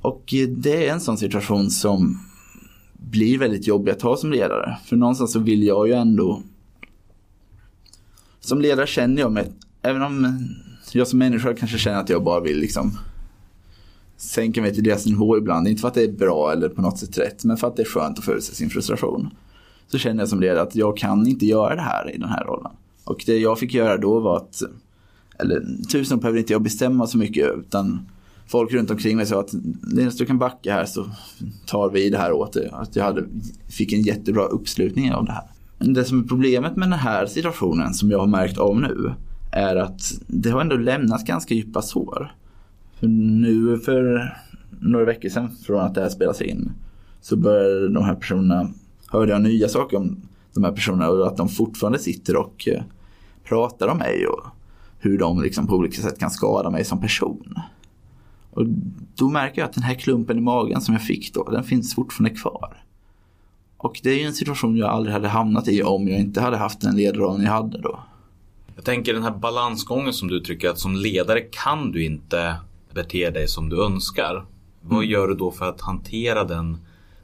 [0.03, 2.19] Och eh, det är en sån situation som
[3.13, 4.79] blir väldigt jobbiga att ha som ledare.
[4.85, 6.43] För någonstans så vill jag ju ändå...
[8.41, 10.49] Som ledare känner jag mig, även om
[10.93, 12.99] jag som människa kanske känner att jag bara vill liksom
[14.17, 15.69] sänka mig till deras nivå ibland.
[15.69, 17.83] Inte för att det är bra eller på något sätt rätt, men för att det
[17.83, 19.31] är skönt att få ut sin frustration.
[19.87, 22.45] Så känner jag som ledare att jag kan inte göra det här i den här
[22.45, 22.73] rollen.
[23.05, 24.63] Och det jag fick göra då var att,
[25.39, 28.07] eller tusen behöver inte jag bestämma så mycket utan
[28.47, 29.53] folk runt omkring mig sa att
[29.93, 31.07] Linus du kan backa här så
[31.67, 32.69] tar vi det här åt dig.
[32.73, 33.25] Att jag hade,
[33.69, 35.45] fick en jättebra uppslutning av det här.
[35.79, 39.15] Det som är problemet med den här situationen som jag har märkt av nu
[39.53, 42.35] är att det har ändå lämnat ganska djupa sår.
[43.01, 44.33] För nu för
[44.81, 46.73] några veckor sedan från att det här spelas in
[47.21, 48.69] så började de här personerna,
[49.09, 50.17] hörde jag nya saker om
[50.55, 52.83] de här personerna och att de fortfarande sitter och eh,
[53.45, 54.47] pratar om mig och
[54.99, 57.55] hur de liksom på olika sätt kan skada mig som person.
[58.53, 58.65] Och
[59.15, 61.95] då märker jag att den här klumpen i magen som jag fick då, den finns
[61.95, 62.85] fortfarande kvar.
[63.77, 66.57] Och det är ju en situation jag aldrig hade hamnat i om jag inte hade
[66.57, 68.01] haft den ledarrollen jag hade då.
[68.75, 72.57] Jag tänker den här balansgången som du tycker att som ledare kan du inte
[72.95, 74.45] bete dig som du önskar.
[74.81, 76.79] Vad gör du då för att hantera den,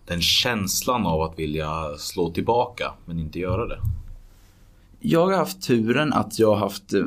[0.06, 3.78] den känslan av att vilja slå tillbaka men inte göra det?
[5.00, 7.02] Jag har haft turen att jag har haft eh,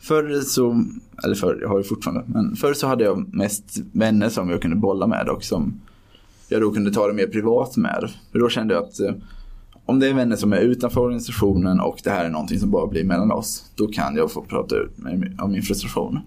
[0.00, 0.84] Förr så,
[1.24, 4.62] eller förr, jag har ju fortfarande, men förr så hade jag mest vänner som jag
[4.62, 5.80] kunde bolla med och som
[6.48, 8.10] jag då kunde ta det mer privat med.
[8.32, 9.12] För då kände jag att eh,
[9.86, 12.86] om det är vänner som är utanför organisationen och det här är någonting som bara
[12.86, 16.18] blir mellan oss, då kan jag få prata ut med, om min frustration.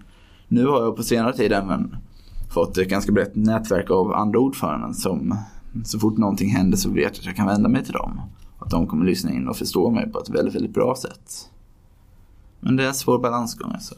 [0.48, 1.96] Nu har jag på senare tid även
[2.54, 5.38] fått ett ganska brett nätverk av andra ordföranden som
[5.84, 8.20] så fort någonting händer så vet jag att jag kan vända mig till dem.
[8.58, 11.50] Att de kommer lyssna in och förstå mig på ett väldigt, väldigt bra sätt.
[12.64, 13.94] Men det är en svår balansgång alltså.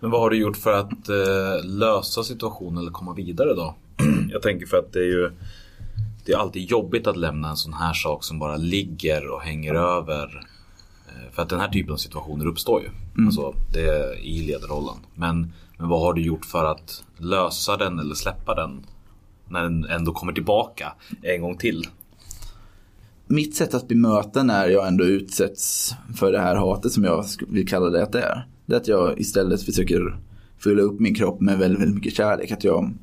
[0.00, 3.74] Men vad har du gjort för att eh, lösa situationen eller komma vidare då?
[4.30, 5.30] Jag tänker för att det är ju
[6.24, 9.74] Det är alltid jobbigt att lämna en sån här sak som bara ligger och hänger
[9.74, 10.46] över.
[11.08, 12.88] Eh, För att den här typen av situationer uppstår ju.
[13.26, 14.96] Alltså det är i ledarrollen.
[15.14, 18.86] Men, men vad har du gjort för att lösa den eller släppa den?
[19.48, 21.86] När den ändå kommer tillbaka en gång till.
[23.26, 27.68] Mitt sätt att bemöta när jag ändå utsätts för det här hatet som jag vill
[27.68, 28.48] kalla det att det är.
[28.66, 30.18] Det är att jag istället försöker
[30.58, 32.52] fylla upp min kropp med väldigt, väldigt mycket kärlek.
[32.52, 32.94] Att jag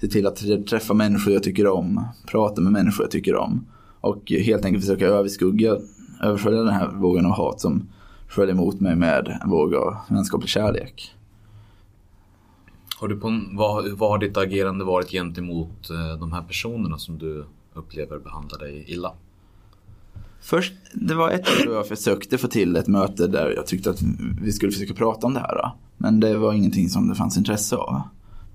[0.00, 3.66] ser till att träffa människor jag tycker om, prata med människor jag tycker om.
[4.00, 5.76] Och helt enkelt försöka överskugga,
[6.22, 7.88] överfölja den här vågen av hat som
[8.28, 11.14] följer emot mig med en våg av vänskaplig kärlek.
[12.96, 17.18] Har du på, vad, vad har ditt agerande varit gentemot eh, de här personerna som
[17.18, 19.12] du upplever behandlar dig illa?
[20.40, 23.90] Först, det var ett år då jag försökte få till ett möte där jag tyckte
[23.90, 24.02] att
[24.42, 25.54] vi skulle försöka prata om det här.
[25.54, 25.72] då.
[25.96, 28.02] Men det var ingenting som det fanns intresse av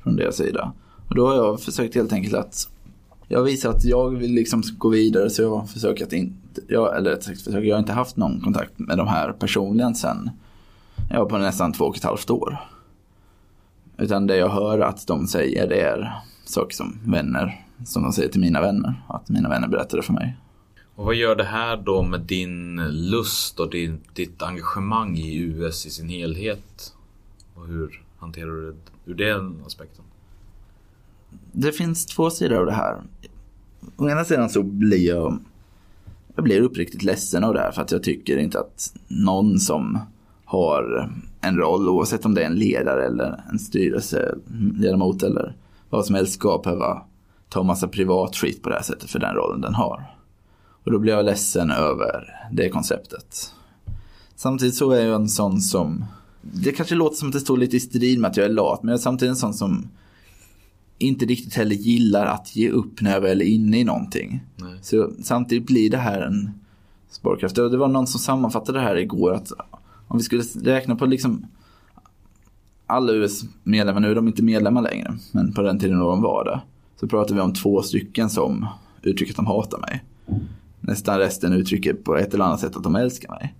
[0.03, 0.73] från deras sida.
[1.09, 2.69] Och då har jag försökt helt enkelt att
[3.27, 7.09] jag visar att jag vill liksom gå vidare så jag försöker att inte, jag, eller
[7.09, 10.29] rättare sagt försöker, jag har inte haft någon kontakt med de här personligen sen
[11.09, 12.57] Ja på nästan två och ett halvt år.
[13.97, 18.29] Utan det jag hör att de säger det är saker som vänner, som de säger
[18.29, 19.03] till mina vänner.
[19.07, 20.37] Att mina vänner berättade för mig.
[20.95, 22.75] Och vad gör det här då med din
[23.09, 26.93] lust och din, ditt engagemang i US i sin helhet?
[27.53, 30.05] Och hur hanterar du det ur den aspekten?
[31.55, 33.01] det finns två sidor av det här.
[33.97, 35.39] Å ena sidan så blir jag,
[36.35, 39.99] jag blir uppriktigt ledsen av det här för att jag tycker inte att någon som
[40.45, 45.55] har en roll, oavsett om det är en ledare eller en styrelseledamot eller
[45.89, 47.01] vad som helst, ska behöva
[47.49, 50.14] ta massa privat skit på det här sättet för den rollen den har.
[50.85, 53.53] Och då blir jag ledsen över det konceptet.
[54.35, 56.05] Samtidigt så är jag en sån som,
[56.41, 58.83] det kanske låter som att det står lite i strid med att jag är lat,
[58.83, 59.87] men jag är samtidigt en sån som
[60.97, 64.43] inte riktigt heller gillar att ge upp när jag väl är inne i någonting.
[64.55, 64.79] Nej.
[64.81, 66.51] Så samtidigt blir det här en
[67.09, 67.57] sparkraft.
[67.57, 69.51] Och Det var någon som sammanfattade det här igår att
[70.07, 71.45] om vi skulle räkna på liksom
[72.85, 76.45] alla US-medlemmar, nu är de inte medlemmar längre, men på den tiden då de var
[76.45, 76.61] det,
[76.99, 78.67] så pratar vi om två stycken som
[79.01, 80.03] uttrycker att de hatar mig.
[80.87, 83.55] Nästan resten uttrycker på ett eller annat sätt att de älskar mig.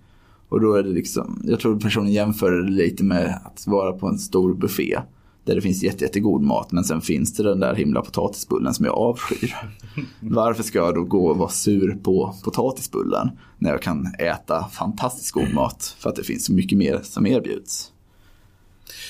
[0.48, 4.08] Och då är det liksom, jag tror personen jämför det lite med att vara på
[4.08, 4.98] en stor buffé.
[5.44, 8.84] Där det finns jätte, jättegod mat men sen finns det den där himla potatisbullen som
[8.84, 9.56] jag avskyr.
[10.20, 15.30] Varför ska jag då gå och vara sur på potatisbullen när jag kan äta fantastiskt
[15.32, 17.92] god mat för att det finns så mycket mer som erbjuds?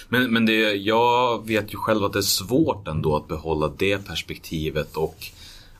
[0.08, 4.06] Men, men det, jag vet ju själv att det är svårt ändå att behålla det
[4.06, 5.26] perspektivet och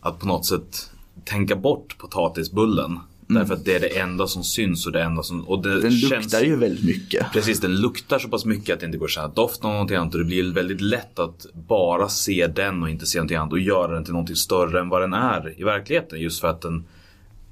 [0.01, 0.90] att på något sätt
[1.27, 2.99] tänka bort potatisbullen.
[3.29, 5.49] Därför att det är det enda som syns och det enda som...
[5.49, 5.83] Och det Mm.
[5.83, 7.33] Den känns, luktar ju väldigt mycket.
[7.33, 9.97] Precis, den luktar så pass mycket att det inte går att känna doft av någonting
[9.97, 10.15] annat.
[10.15, 13.61] Och det blir väldigt lätt att bara se den och inte se någonting annat och
[13.61, 16.21] göra den till någonting större än vad den är i verkligheten.
[16.21, 16.85] Just för att den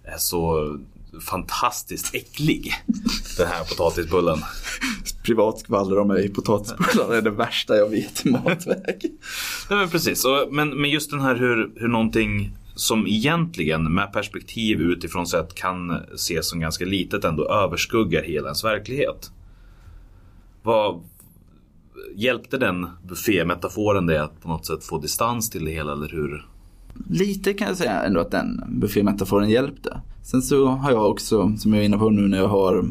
[0.05, 0.79] är så
[1.21, 2.73] fantastiskt äcklig.
[3.37, 4.39] Den här potatisbullen.
[5.25, 6.29] Privat skvaller om mig.
[6.29, 8.99] Potatisbullar är det värsta jag vet i matväg.
[9.71, 14.13] Nej men precis, och, men, men just den här hur, hur någonting som egentligen med
[14.13, 19.31] perspektiv utifrån sett kan ses som ganska litet ändå överskuggar hela ens verklighet.
[20.63, 21.01] Vad
[22.17, 26.47] Hjälpte den buffémetaforen dig att på något sätt få distans till det hela eller hur?
[27.09, 30.01] Lite kan jag säga ändå att den buffémetaforen hjälpte.
[30.23, 32.85] Sen så har jag också, som jag är inne på nu när jag har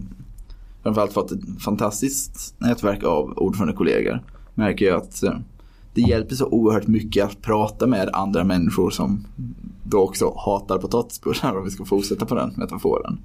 [0.84, 4.24] framförallt fått ett fantastiskt nätverk av ordförandekollegor.
[4.56, 5.34] Märker jag att eh,
[5.93, 9.26] det hjälper så oerhört mycket att prata med andra människor som
[9.84, 13.19] då också hatar potatisbullar om vi ska fortsätta på den metaforen.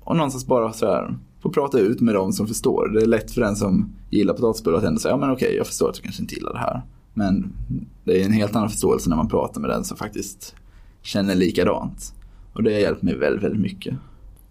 [0.00, 2.88] Och någonstans bara så här få prata ut med dem som förstår.
[2.88, 5.66] Det är lätt för den som gillar potatisbullar att ändå säga ja men okej jag
[5.66, 6.82] förstår att du kanske inte gillar det här.
[7.14, 7.52] Men
[8.04, 10.54] det är en helt annan förståelse när man pratar med den som faktiskt
[11.02, 12.14] känner likadant.
[12.52, 13.94] Och det har hjälpt mig väldigt, väldigt mycket.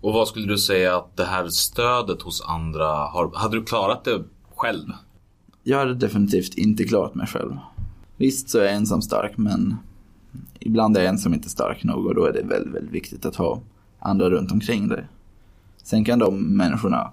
[0.01, 4.03] Och vad skulle du säga att det här stödet hos andra har, hade du klarat
[4.03, 4.23] det
[4.55, 4.91] själv?
[5.63, 7.57] Jag hade definitivt inte klarat mig själv.
[8.17, 9.77] Visst så är jag ensam stark men
[10.59, 13.35] ibland är jag ensam inte stark nog och då är det väldigt, väldigt viktigt att
[13.35, 13.61] ha
[13.99, 15.05] andra runt omkring dig.
[15.83, 17.11] Sen kan de människorna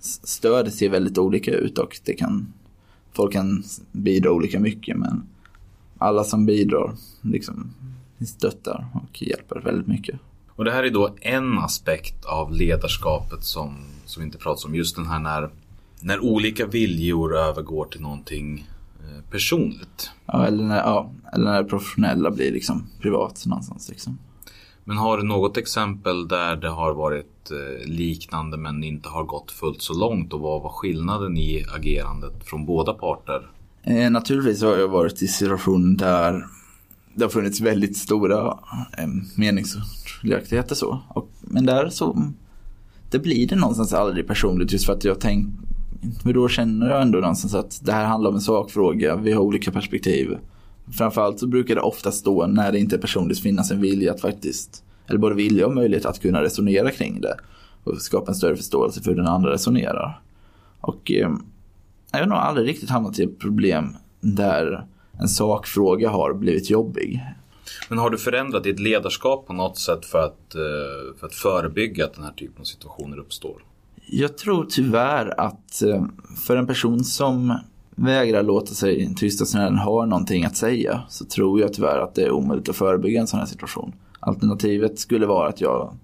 [0.00, 2.52] stöd se väldigt olika ut och det kan
[3.12, 5.22] folk kan bidra olika mycket men
[5.98, 7.74] alla som bidrar liksom
[8.26, 10.20] stöttar och hjälper väldigt mycket.
[10.48, 14.74] Och det här är då en aspekt av ledarskapet som, som vi inte pratar om.
[14.74, 15.50] Just den här när,
[16.00, 18.66] när olika viljor övergår till någonting
[19.30, 20.10] personligt.
[20.26, 23.88] Ja, eller, när, ja, eller när det professionella blir liksom privat någonstans.
[23.88, 24.18] Liksom.
[24.84, 29.50] Men har du något exempel där det har varit eh, liknande men inte har gått
[29.50, 33.50] fullt så långt och vad var skillnaden i agerandet från båda parter?
[33.82, 36.46] Eh, naturligtvis har jag varit i situationer där
[37.14, 38.58] det har funnits väldigt stora
[38.98, 40.98] eh, meningsskiljaktigheter så.
[41.08, 42.32] Och, men där så,
[43.10, 45.52] det blir det någonstans aldrig personligt just för att jag tänker,
[46.22, 49.42] för då känner jag ändå någonstans att det här handlar om en sakfråga, vi har
[49.42, 50.38] olika perspektiv.
[50.98, 54.20] Framförallt så brukar det ofta stå när det inte är personligt finnas en vilja att
[54.20, 57.36] faktiskt, eller både vilja och möjlighet att kunna resonera kring det.
[57.84, 60.20] Och skapa en större förståelse för hur den andra resonerar.
[60.80, 61.30] Och eh,
[62.12, 64.86] jag har nog aldrig riktigt hamnat i ett problem där
[65.20, 67.24] en sakfråga har blivit jobbig.
[67.88, 72.04] Men har du förändrat ditt ledarskap på något sätt för att, eh, för att förebygga
[72.04, 73.62] att den här typen av situationer uppstår?
[74.06, 76.04] Jag tror tyvärr att eh,
[76.46, 77.58] för en person som
[77.90, 82.14] vägrar låta sig tystas när den har någonting att säga så tror jag tyvärr att
[82.14, 83.92] det är omöjligt att förebygga en sån här situation.
[84.20, 85.94] Alternativet skulle vara att jag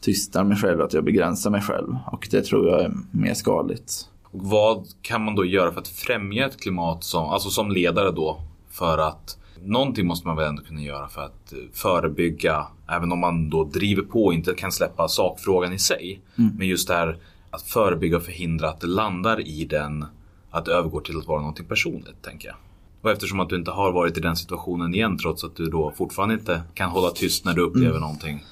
[0.00, 4.08] tystar mig själv, att jag begränsar mig själv och det tror jag är mer skadligt.
[4.22, 8.10] Och vad kan man då göra för att främja ett klimat som, alltså som ledare
[8.10, 13.12] då, för att någonting måste man väl ändå kunna göra för att eh, förebygga, även
[13.12, 16.20] om man då driver på och inte kan släppa sakfrågan i sig.
[16.58, 17.18] Men just det här
[17.50, 20.04] att förebygga och förhindra att det landar i den,
[20.50, 22.56] att det övergår till att vara någonting personligt, tänker jag.
[23.00, 25.92] Och eftersom att du inte har varit i den situationen igen trots att du då
[25.96, 28.44] fortfarande inte kan hålla tyst när du upplever någonting.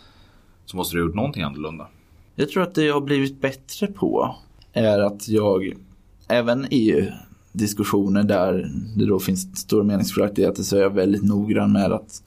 [0.66, 1.88] Så måste du ha gjort någonting annorlunda.
[2.34, 4.36] Jag tror att det jag har blivit bättre på
[4.72, 5.72] är att jag
[6.28, 7.12] även i
[7.52, 12.22] diskussioner där det då finns stora meningsskiljaktigheter så är jag väldigt noggrann med att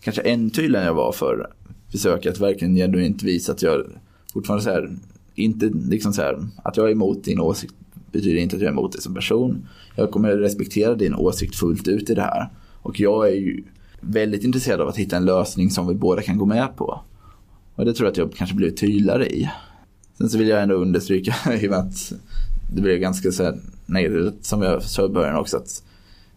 [0.00, 1.50] kanske ännu tydligare än jag var för
[1.92, 3.84] försöka att verkligen genuint visa att jag
[4.32, 4.96] fortfarande så här,
[5.38, 7.74] inte liksom så här, att jag är emot din åsikt
[8.12, 9.68] betyder inte att jag är emot dig som person.
[9.96, 12.48] Jag kommer respektera din åsikt fullt ut i det här.
[12.82, 13.64] Och jag är ju
[14.00, 17.00] väldigt intresserad av att hitta en lösning som vi båda kan gå med på.
[17.74, 19.50] Och det tror jag att jag kanske blivit tydligare i.
[20.18, 22.12] Sen så vill jag ändå understryka i och med att
[22.74, 25.82] det blev ganska så här negativt som jag sa i början också att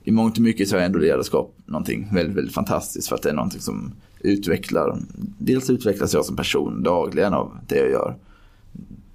[0.04, 3.30] i mångt och mycket så är ändå ledarskap någonting väldigt, väldigt fantastiskt för att det
[3.30, 4.98] är någonting som utvecklar,
[5.38, 8.18] dels utvecklas jag som person dagligen av det jag gör.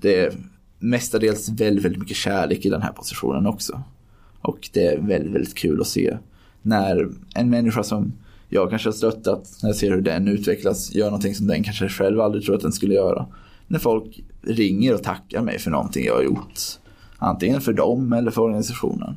[0.00, 0.32] Det är
[0.78, 3.82] mestadels väldigt, väldigt mycket kärlek i den här positionen också.
[4.40, 6.16] Och det är väldigt, väldigt kul att se
[6.62, 8.12] när en människa som
[8.48, 11.88] jag kanske har stöttat, när jag ser hur den utvecklas, gör någonting som den kanske
[11.88, 13.26] själv aldrig tror att den skulle göra.
[13.66, 16.60] När folk ringer och tackar mig för någonting jag har gjort.
[17.18, 19.16] Antingen för dem eller för organisationen.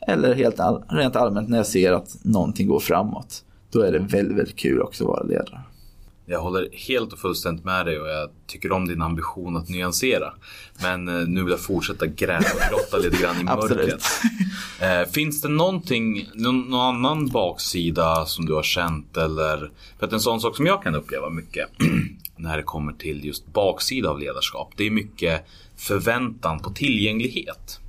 [0.00, 3.44] Eller helt all, rent allmänt när jag ser att någonting går framåt.
[3.70, 5.60] Då är det väldigt, väldigt kul också att vara ledare.
[6.26, 10.32] Jag håller helt och fullständigt med dig och jag tycker om din ambition att nyansera.
[10.82, 14.04] Men eh, nu vill jag fortsätta gräva och grotta lite grann i mörkret.
[14.80, 19.70] Eh, finns det någonting, någon, annan baksida som du har känt eller?
[19.98, 21.68] För att en sån sak som jag kan uppleva mycket
[22.36, 24.72] när det kommer till just baksida av ledarskap.
[24.76, 25.46] Det är mycket
[25.76, 27.80] förväntan på tillgänglighet.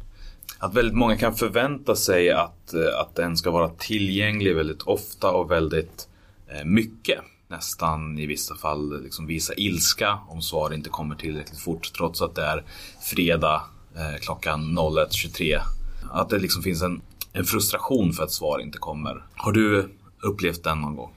[0.60, 5.32] Att väldigt många kan förvänta sig att, eh, att den ska vara tillgänglig väldigt ofta
[5.32, 6.08] och väldigt
[6.66, 7.20] mycket.
[7.56, 12.36] Nästan i vissa fall liksom visa ilska om svar inte kommer tillräckligt fort trots att
[12.36, 12.64] det är
[13.02, 13.62] fredag
[13.96, 15.60] eh, klockan 01.23.
[16.12, 17.02] Att det liksom finns en,
[17.34, 19.24] en frustration för att svar inte kommer.
[19.36, 19.90] Har du
[20.22, 21.10] upplevt den någon gång?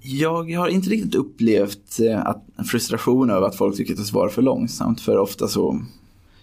[0.00, 4.28] Jag har inte riktigt upplevt eh, att frustration över att folk tycker att jag svarar
[4.28, 5.00] för långsamt.
[5.00, 5.80] För ofta så,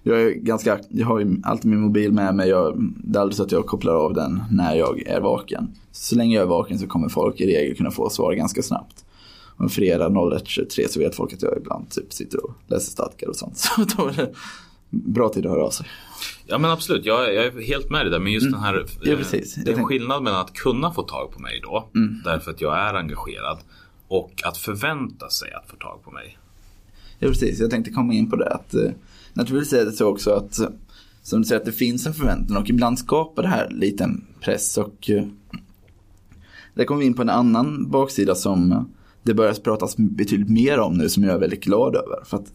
[0.04, 2.50] jag, är ganska, jag har ju alltid min mobil med mig.
[2.50, 5.68] Jag, det är aldrig så att jag kopplar av den när jag är vaken.
[5.92, 9.04] Så länge jag är vaken så kommer folk i regel kunna få svar ganska snabbt.
[9.60, 13.36] En fredag 01.23 så vet folk att jag ibland typ sitter och läser stadgar och
[13.36, 13.58] sånt.
[13.76, 14.34] Så då är det
[14.90, 15.88] bra tid att höra av sig.
[16.46, 18.20] Ja men absolut, jag, jag är helt med dig där.
[18.20, 18.88] Men just den här Mm.
[19.02, 19.56] Ja, eh, precis.
[19.56, 21.90] Det är en skillnad mellan att kunna få tag på mig då.
[21.96, 22.22] Mm.
[22.24, 23.58] Därför att jag är engagerad.
[24.08, 26.38] Och att förvänta sig att få tag på mig.
[27.20, 27.60] Ja, precis.
[27.60, 28.50] Jag tänkte komma in på det.
[28.50, 28.92] Att, eh,
[29.34, 30.60] naturligtvis är det så också att,
[31.24, 34.26] som du säger, att det finns en förväntan och ibland skapar det här lite en
[34.42, 34.78] press.
[34.78, 35.24] Och eh,
[36.74, 38.88] där kommer vi in på en annan baksida som
[39.28, 42.24] det börjar pratas betydligt mer om nu som jag är väldigt glad över.
[42.26, 42.52] För att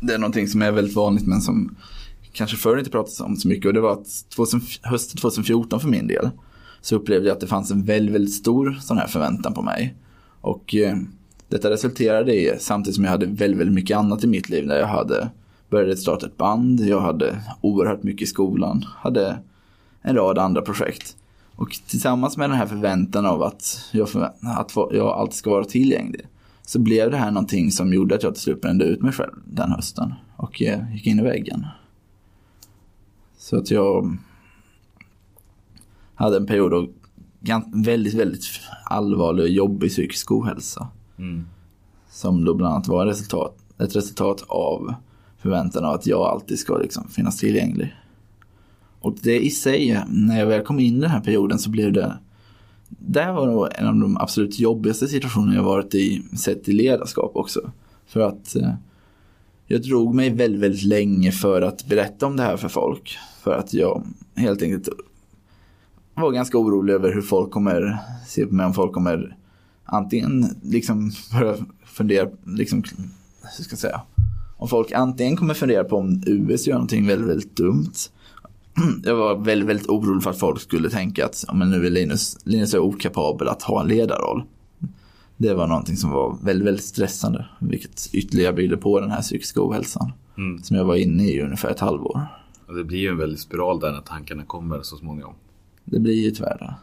[0.00, 1.76] det är någonting som är väldigt vanligt men som
[2.32, 3.66] kanske förr inte pratades om så mycket.
[3.66, 6.30] Och det var att 2000, hösten 2014 för min del
[6.80, 9.94] så upplevde jag att det fanns en väldigt, väldigt stor sån här förväntan på mig.
[10.40, 10.96] Och eh,
[11.48, 14.78] detta resulterade i, samtidigt som jag hade väldigt, väldigt mycket annat i mitt liv där
[14.78, 15.30] jag hade
[15.70, 19.38] började starta ett band, jag hade oerhört mycket i skolan, hade
[20.02, 21.16] en rad andra projekt.
[21.56, 24.08] Och tillsammans med den här förväntan av att jag,
[24.40, 26.26] att jag alltid ska vara tillgänglig
[26.62, 29.32] så blev det här någonting som gjorde att jag till slut brände ut mig själv
[29.44, 31.66] den hösten och eh, gick in i väggen.
[33.38, 34.16] Så att jag
[36.14, 36.88] hade en period av
[37.72, 38.44] väldigt, väldigt
[38.84, 40.88] allvarlig och jobbig psykisk ohälsa.
[41.18, 41.46] Mm.
[42.10, 44.94] Som då bland annat var resultat, ett resultat av
[45.38, 47.94] förväntan av att jag alltid ska liksom finnas tillgänglig.
[49.04, 51.92] Och det i sig, när jag väl kom in i den här perioden så blev
[51.92, 52.18] det
[52.88, 57.32] det var nog en av de absolut jobbigaste situationerna jag varit i sett i ledarskap
[57.34, 57.70] också.
[58.06, 58.74] För att eh,
[59.66, 63.18] jag drog mig väldigt, väldigt länge för att berätta om det här för folk.
[63.42, 64.88] För att jag helt enkelt
[66.14, 68.66] var ganska orolig över hur folk kommer se på mig.
[68.66, 69.36] Om folk kommer
[69.84, 72.82] antingen liksom börja fundera, liksom,
[73.56, 74.00] hur ska jag säga.
[74.56, 77.92] Om folk antingen kommer fundera på om US gör någonting väldigt, väldigt dumt.
[79.02, 81.90] Jag var väldigt, väldigt orolig för att folk skulle tänka att ja, men nu är
[81.90, 84.42] Linus, Linus är okapabel att ha en ledarroll.
[85.36, 87.46] Det var någonting som var väldigt, väldigt stressande.
[87.58, 90.12] Vilket ytterligare byggde på den här psykiska ohälsan.
[90.36, 90.62] Mm.
[90.62, 92.26] Som jag var inne i ungefär ett halvår.
[92.66, 95.34] Och det blir ju en väldig spiral där när tankarna kommer så småningom.
[95.84, 96.74] Det blir ju tyvärr det.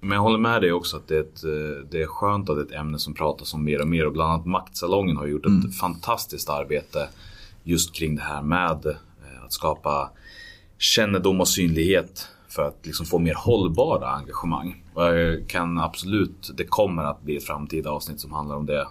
[0.00, 2.56] Men jag håller med dig också att det är, ett, eh, det är skönt att
[2.56, 4.06] det är ett ämne som pratas om mer och mer.
[4.06, 7.08] Och bland annat Maktsalongen har gjort ett fantastiskt arbete
[7.62, 10.10] just kring det här med eh, att skapa
[10.78, 14.84] kännedom och synlighet för att liksom få mer hållbara engagemang.
[14.94, 18.86] Och jag kan absolut, det kommer att bli ett framtida avsnitt som handlar om det.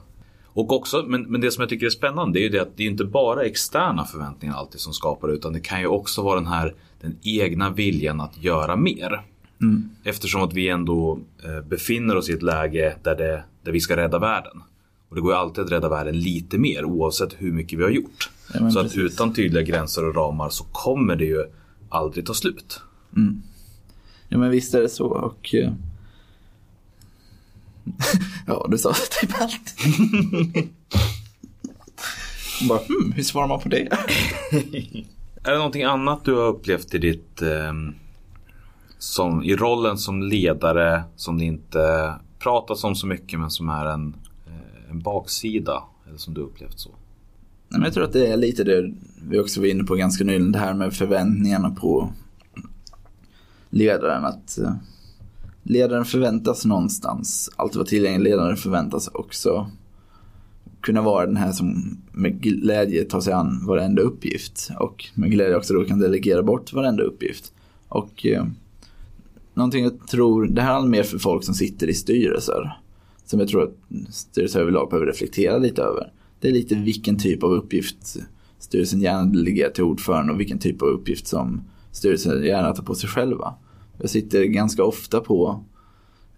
[0.45, 2.83] Och också, men, men det som jag tycker är spännande är ju det att det
[2.83, 6.35] är inte bara externa förväntningar alltid som skapar det utan det kan ju också vara
[6.35, 9.21] den här den egna viljan att göra mer.
[10.03, 13.97] Eftersom att vi ändå eh, befinner oss i ett läge där, det, där vi ska
[13.97, 14.61] rädda världen.
[15.09, 17.89] Och det går ju alltid att rädda världen lite mer oavsett hur mycket vi har
[17.89, 18.29] gjort.
[18.53, 19.13] Ja, så att precis.
[19.13, 21.45] utan tydliga gränser och ramar så kommer det ju
[21.89, 22.81] aldrig ta slut.
[24.29, 25.55] Ja men visst är det så och...
[25.55, 25.73] eh,
[28.47, 29.75] ja, du sa typ allt.
[32.69, 33.87] Bara, hmm, hur svarar man på det?
[35.43, 37.95] Är det någonting annat du har upplevt i ditt ehm,
[38.99, 43.85] som, i rollen som ledare som det inte pratas om så mycket men som är
[43.85, 44.15] en,
[44.47, 45.83] eh, en baksida?
[46.07, 46.89] Eller som du upplevt så?
[47.69, 48.93] Nej, men jag tror att det är lite det
[49.29, 50.51] vi också var inne på ganska nyligen.
[50.51, 52.09] Det här med förväntningarna på
[53.69, 54.25] ledaren.
[54.25, 54.73] Att eh,
[55.63, 58.29] ledaren förväntas någonstans alltid vara tillgänglig.
[58.29, 59.71] Ledaren förväntas också
[60.81, 64.69] kunna vara den här som med glädje tar sig an varenda uppgift.
[64.79, 67.53] Och med glädje också då kan delegera bort varenda uppgift.
[67.87, 68.45] Och eh,
[69.53, 72.79] någonting jag tror, det här handlar mer för folk som sitter i styrelser.
[73.25, 73.75] Som jag tror att
[74.09, 76.11] styrelser överlag behöver reflektera lite över.
[76.39, 78.17] Det är lite vilken typ av uppgift
[78.59, 81.61] styrelsen gärna delegerar till ordförande och vilken typ av uppgift som
[81.91, 83.53] styrelsen gärna tar på sig själva.
[83.97, 85.63] Jag sitter ganska ofta på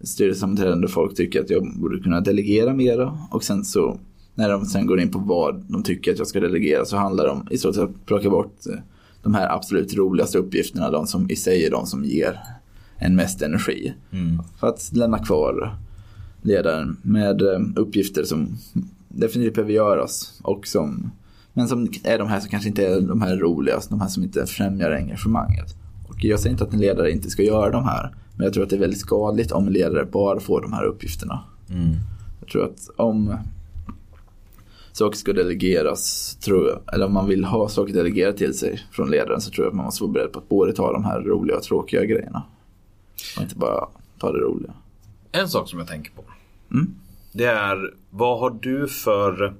[0.00, 3.98] styrelsesammanträden där folk tycker att jag borde kunna delegera mera och sen så
[4.34, 7.24] när de sen går in på vad de tycker att jag ska delegera så handlar
[7.24, 8.78] det om i stort sett att plocka bort eh,
[9.22, 12.40] de här absolut roligaste uppgifterna, de som i sig är de som ger
[12.96, 13.94] en mest energi.
[14.60, 15.76] För att lämna kvar
[16.42, 18.58] ledaren med eh, uppgifter som
[19.10, 21.10] definitivt behöver göras och som
[21.52, 24.22] men som är de här som kanske inte är de här roligaste, de här som
[24.22, 25.74] inte främjar engagemanget.
[26.08, 28.64] Och jag säger inte att en ledare inte ska göra de här, men jag tror
[28.64, 31.44] att det är väldigt skadligt om en ledare bara får de här uppgifterna.
[32.40, 33.36] Jag tror att om
[34.92, 39.10] saker ska delegeras, tror jag, eller om man vill ha saker delegerat till sig från
[39.10, 41.20] ledaren så tror jag att man måste vara beredd på att både ta de här
[41.20, 42.42] roliga och tråkiga grejerna.
[43.36, 43.88] Och inte bara
[44.18, 44.72] ta det roliga.
[45.32, 46.22] En sak som jag tänker på.
[47.32, 49.54] Det är, vad har du för...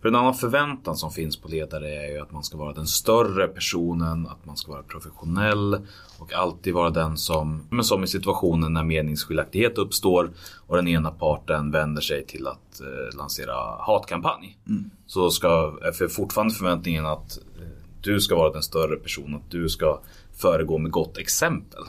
[0.00, 2.86] För en annan förväntan som finns på ledare är ju att man ska vara den
[2.86, 5.74] större personen, att man ska vara professionell
[6.18, 10.30] och alltid vara den som, men som i situationen när meningsskiljaktighet uppstår
[10.66, 14.58] och den ena parten vänder sig till att eh, lansera hatkampanj.
[15.06, 17.68] Så ska, är för fortfarande förväntningen att eh,
[18.00, 20.00] du ska vara den större personen, att du ska
[20.36, 21.82] föregå med gott exempel.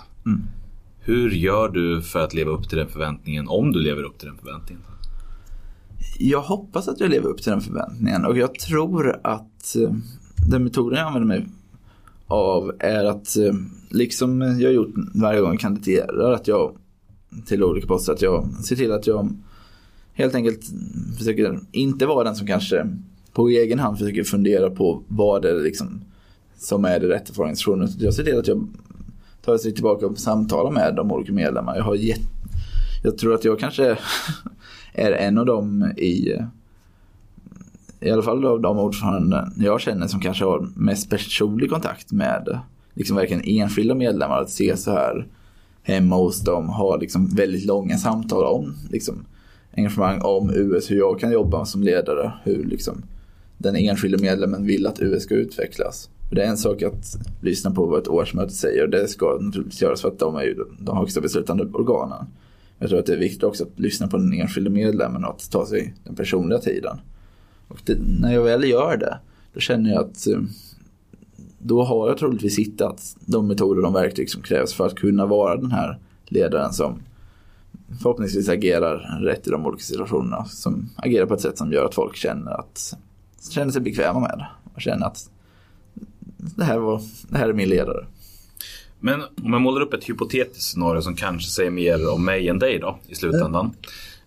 [0.99, 4.28] Hur gör du för att leva upp till den förväntningen, om du lever upp till
[4.28, 4.84] den förväntningen?
[6.20, 9.93] Jag hoppas att jag lever upp till den förväntningen och jag tror att eh,
[10.49, 11.47] den metoden jag använder mig
[12.28, 13.53] av är att eh,
[13.89, 16.72] liksom jag gjort varje gång jag kandiderar att jag
[17.45, 19.30] till olika poster att jag ser till att jag
[20.14, 20.62] helt enkelt
[21.18, 22.88] försöker inte vara den som kanske
[23.34, 26.01] på egen hand försöker fundera på vad det är liksom
[26.58, 27.89] som är det rätta för organisationen.
[27.99, 28.68] Jag ser till att jag
[29.41, 31.78] tar ett steg tillbaka och samtalar med de olika medlemmarna.
[31.78, 32.22] Jag har gett,
[33.03, 33.97] jag tror att jag kanske
[34.98, 36.34] är en av dem i
[38.00, 42.60] i alla fall av de ordförande jag känner som kanske har mest personlig kontakt med
[42.93, 44.41] liksom verkligen enskilda medlemmar.
[44.41, 45.28] Att se så här
[45.84, 49.26] hemma hos dem, ha liksom väldigt långa samtal om liksom,
[49.78, 53.04] engagemang om US, hur jag kan jobba som ledare, hur liksom,
[53.58, 56.10] den enskilda medlemmen vill att US ska utvecklas.
[56.30, 59.38] För det är en sak att lyssna på vad ett årsmöte säger och det ska
[59.41, 62.26] naturligtvis göras för att de är ju de högsta beslutande organen.
[62.80, 65.51] Jag tror att det är viktigt också att lyssna på den enskilde medlemmen och att
[65.51, 66.99] ta sig den personliga tiden.
[67.67, 69.19] Och det, när jag väl gör det,
[69.53, 70.39] då känner jag att eh,
[71.59, 75.25] då har jag troligtvis hittat de metoder och de verktyg som krävs för att kunna
[75.25, 76.99] vara den här ledaren som
[78.01, 80.45] förhoppningsvis agerar rätt i de olika situationerna.
[80.45, 82.97] Som agerar på ett sätt som gör att folk känner, att,
[83.51, 84.47] känner sig bekväma med det.
[84.73, 85.30] Och känner att
[86.38, 88.05] det här, var, det här är min ledare.
[89.00, 92.60] Men om jag målar upp ett hypotetiskt scenario som kanske säger mer om mig än
[92.60, 93.74] dig då i slutändan.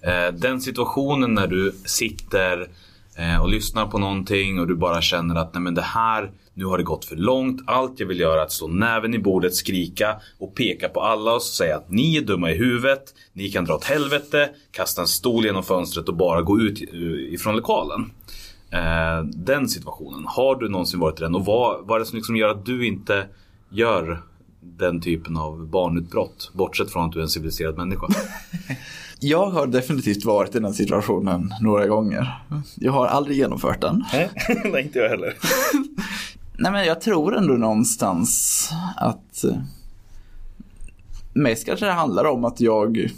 [0.03, 2.69] Eh, den situationen när du sitter
[3.17, 6.65] eh, och lyssnar på någonting och du bara känner att nej men det här, nu
[6.65, 7.63] har det gått för långt.
[7.67, 11.35] Allt jag vill göra är att slå näven i bordet, skrika och peka på alla
[11.35, 13.15] och säga att ni är dumma i huvudet.
[13.33, 17.35] Ni kan dra åt helvete, kasta en stol genom fönstret och bara gå ut eh,
[17.35, 18.11] ifrån lokalen.
[19.25, 22.37] Den situationen, har du någonsin varit i den och vad, vad är det som liksom
[22.37, 23.27] gör att du inte
[23.71, 24.23] gör
[24.61, 26.51] den typen av barnutbrott?
[26.55, 28.07] Bortsett från att du är en civiliserad människa.
[29.23, 32.43] Jag har definitivt varit i den situationen några gånger.
[32.75, 34.05] Jag har aldrig genomfört den.
[34.13, 34.31] Nej,
[34.85, 35.37] inte jag heller.
[36.59, 39.57] Nej men jag tror ändå någonstans att eh,
[41.33, 43.11] mest kanske det handlar om att jag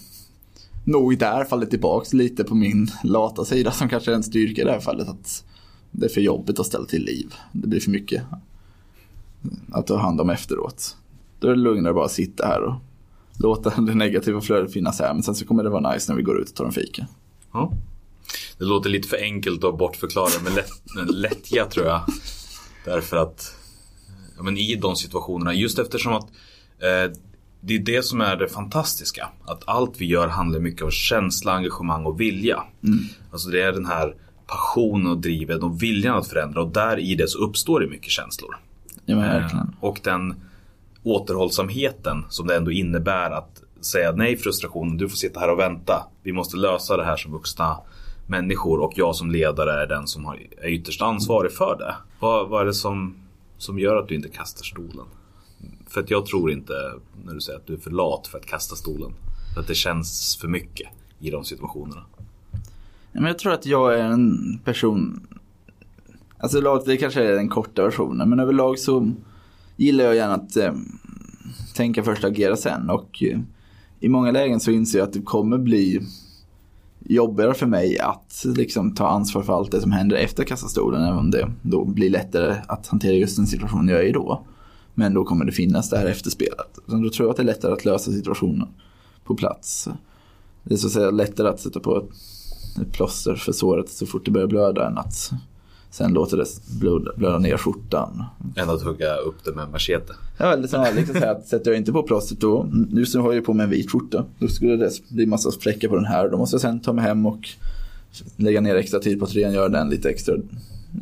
[0.85, 4.65] nog där faller tillbaks lite på min lata sida som kanske är en styrka i
[4.65, 5.09] det här fallet.
[5.09, 5.45] Att
[5.91, 7.35] det är för jobbigt att ställa till liv.
[7.53, 8.23] Det blir för mycket
[9.73, 10.97] att ta hand om efteråt.
[11.43, 12.75] Då är det lugnare bara att sitta här och
[13.39, 15.15] låta det negativa flödet finnas här.
[15.15, 17.07] Men sen så kommer det vara nice när vi går ut och tar en fika.
[17.53, 17.73] Ja.
[18.59, 22.01] Det låter lite för enkelt att bortförklara med lätt, lättja tror jag.
[22.85, 23.57] Därför att
[24.37, 26.25] ja, men i de situationerna, just eftersom att
[26.79, 27.19] eh,
[27.61, 29.29] det är det som är det fantastiska.
[29.45, 32.63] Att allt vi gör handlar mycket om känsla, engagemang och vilja.
[33.33, 34.15] Alltså det är den här
[34.47, 38.11] passionen och drivet och viljan att förändra och där i det så uppstår det mycket
[38.11, 38.57] känslor.
[39.05, 39.77] Ja men Eh, verkligen.
[39.81, 40.35] Och den
[41.03, 46.07] återhållsamheten som det ändå innebär att säga nej frustration, du får sitta här och vänta.
[46.23, 47.79] Vi måste lösa det här som vuxna
[48.27, 51.95] människor och jag som ledare är den som har, är ytterst ansvarig för det.
[52.21, 53.15] Vad, vad är det som,
[53.59, 55.07] som gör att du inte kastar stolen?
[55.89, 56.73] För att jag tror inte,
[57.25, 59.13] när du säger att du är för lat för att kasta stolen.
[59.55, 60.89] För att det känns för mycket
[61.21, 62.03] i de situationerna.
[63.13, 65.27] Men jag tror att jag är en person,
[66.39, 69.13] alltså det kanske är den korta versionen, men överlag så
[69.83, 70.73] gillar jag gärna att eh,
[71.75, 72.91] tänka först och agera sen.
[72.91, 73.39] Och eh,
[74.01, 76.01] i många lägen så inser jag att det kommer bli
[76.99, 81.19] jobbigare för mig att liksom, ta ansvar för allt det som händer efter kassastolen, även
[81.19, 84.47] om det då blir lättare att hantera just den situation jag är i då.
[84.95, 86.79] Men då kommer det finnas det här efterspelet.
[86.87, 88.69] Så då tror jag att det är lättare att lösa situationen
[89.25, 89.89] på plats.
[90.63, 92.11] Det är så att säga lättare att sätta på ett
[92.81, 95.31] ett plåster för såret så fort det börjar blöda än att
[95.93, 96.47] sen låter det
[96.81, 98.25] blöda, blöda ner skjortan.
[98.57, 100.15] Än att hugga upp det med machete.
[100.39, 103.33] Ja, eller som Alex säger att sätter jag inte på plåstret då, nu så har
[103.33, 106.29] jag på mig en vit skjorta, då skulle det bli massa fläckar på den här.
[106.29, 107.49] Då måste jag sen ta mig hem och
[108.37, 110.35] lägga ner extra tid på att rengöra den lite extra.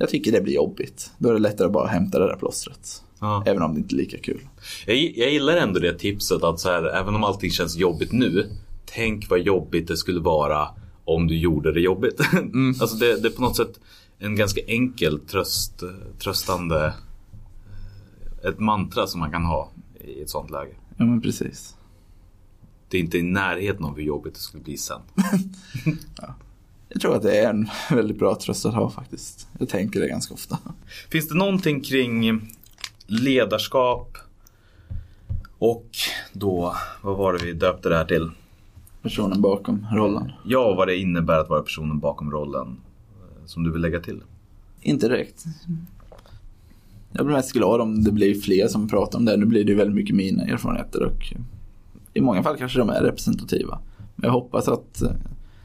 [0.00, 1.10] Jag tycker det blir jobbigt.
[1.18, 3.02] Då är det lättare att bara hämta det där plåstret.
[3.20, 3.42] Ja.
[3.46, 4.40] Även om det inte är lika kul.
[4.86, 8.46] Jag, jag gillar ändå det tipset att så här, även om allting känns jobbigt nu.
[8.94, 10.68] Tänk vad jobbigt det skulle vara
[11.04, 12.20] om du gjorde det jobbigt.
[12.80, 13.80] alltså det, det är på något sätt
[14.20, 15.82] en ganska enkel tröst,
[16.18, 16.94] tröstande
[18.44, 20.72] ett mantra som man kan ha i ett sånt läge.
[20.96, 21.76] Ja men precis.
[22.88, 25.00] Det är inte i närheten av hur jobbigt det skulle bli sen.
[26.92, 29.48] Jag tror att det är en väldigt bra tröst att ha faktiskt.
[29.58, 30.58] Jag tänker det ganska ofta.
[31.08, 32.40] Finns det någonting kring
[33.06, 34.16] ledarskap
[35.58, 35.86] och
[36.32, 38.30] då, vad var det vi döpte det här till?
[39.02, 40.32] Personen bakom rollen.
[40.44, 42.76] Ja, vad det innebär att vara personen bakom rollen
[43.50, 44.22] som du vill lägga till.
[44.80, 45.44] Inte direkt.
[47.12, 49.36] Jag blir mest glad om det blir fler som pratar om det.
[49.36, 51.34] Nu blir det ju väldigt mycket mina erfarenheter och
[52.14, 53.78] i många fall kanske de är representativa.
[54.16, 55.10] Men jag hoppas att eh,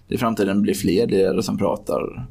[0.07, 2.27] det i framtiden blir fler ledare som pratar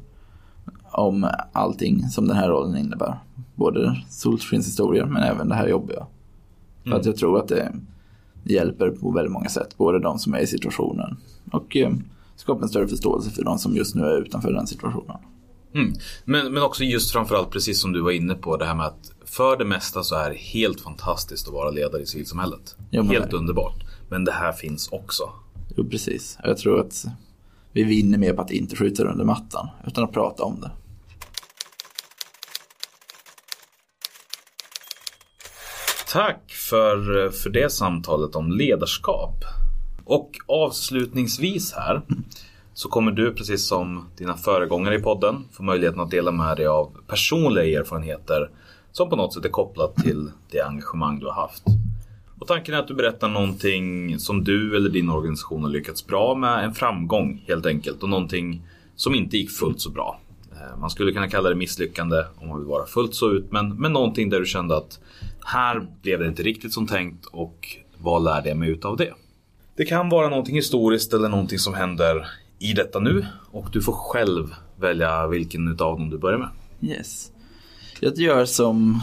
[0.83, 3.19] om allting som den här rollen innebär.
[3.55, 6.05] Både solskenshistorier men även det här jobbiga.
[6.83, 7.73] För att jag tror att det
[8.43, 9.77] hjälper på väldigt många sätt.
[9.77, 11.17] Både de som är i situationen
[11.51, 11.93] och eh,
[12.35, 15.17] skapar en större förståelse för de som just nu är utanför den situationen.
[15.75, 15.93] Mm.
[16.25, 19.11] Men, men också just framförallt precis som du var inne på det här med att
[19.25, 22.75] för det mesta så är det helt fantastiskt att vara ledare i civilsamhället.
[22.91, 23.83] Men helt det- underbart.
[24.09, 25.29] Men det här finns också.
[25.75, 26.37] Jo, precis.
[26.43, 27.05] Jag tror att
[27.71, 30.71] vi vinner mer på att inte skjuta det under mattan utan att prata om det.
[36.11, 39.43] Tack för, för det samtalet om ledarskap.
[40.05, 42.01] Och avslutningsvis här
[42.75, 46.67] så kommer du precis som dina föregångare i podden få möjligheten att dela med dig
[46.67, 48.49] av personliga erfarenheter
[48.91, 51.63] som på något sätt är kopplat till det engagemang du har haft.
[52.39, 56.35] Och tanken är att du berättar någonting som du eller din organisation har lyckats bra
[56.35, 58.61] med, en framgång helt enkelt och någonting
[58.95, 60.19] som inte gick fullt så bra.
[60.51, 63.75] Eh, man skulle kunna kalla det misslyckande om man vill vara fullt så ut men,
[63.75, 64.99] men någonting där du kände att
[65.45, 67.67] här blev det inte riktigt som tänkt och
[67.97, 69.13] vad lärde jag mig utav det?
[69.77, 72.27] Det kan vara någonting historiskt eller någonting som händer
[72.59, 76.49] i detta nu och du får själv välja vilken utav dem du börjar med.
[76.81, 77.31] Yes.
[77.99, 79.01] Jag gör som,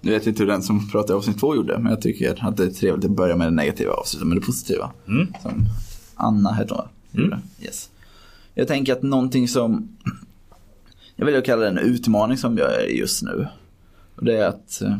[0.00, 2.56] nu vet inte hur den som pratade i avsnitt två gjorde, men jag tycker att
[2.56, 4.90] det är trevligt att börja med det negativa och avsluta med det positiva.
[5.08, 5.26] Mm.
[5.42, 5.66] Som
[6.14, 7.40] Anna hette hon gjorde.
[7.62, 7.90] Yes.
[8.54, 9.88] Jag tänker att någonting som,
[11.16, 13.48] jag att kalla det en utmaning som jag är just nu.
[14.16, 14.98] Och det är att eh,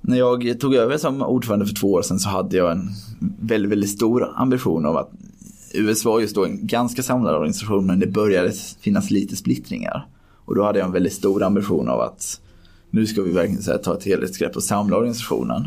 [0.00, 2.90] när jag tog över som ordförande för två år sedan så hade jag en
[3.40, 5.10] väldigt, väldigt stor ambition av att
[5.74, 10.06] US var just då en ganska samlad organisation men det började finnas lite splittringar.
[10.44, 12.40] Och då hade jag en väldigt stor ambition av att
[12.90, 15.66] nu ska vi verkligen så här, ta ett helhetsgrepp och samla organisationen.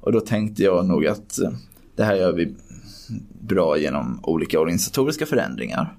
[0.00, 1.50] Och då tänkte jag nog att eh,
[1.96, 2.54] det här gör vi
[3.40, 5.96] bra genom olika organisatoriska förändringar.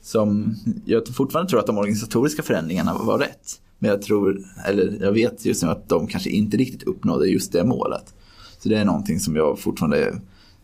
[0.00, 0.54] Som
[0.84, 3.60] jag fortfarande tror att de organisatoriska förändringarna var rätt.
[3.78, 7.52] Men jag tror, eller jag vet just nu att de kanske inte riktigt uppnådde just
[7.52, 8.14] det målet.
[8.58, 10.20] Så det är någonting som jag fortfarande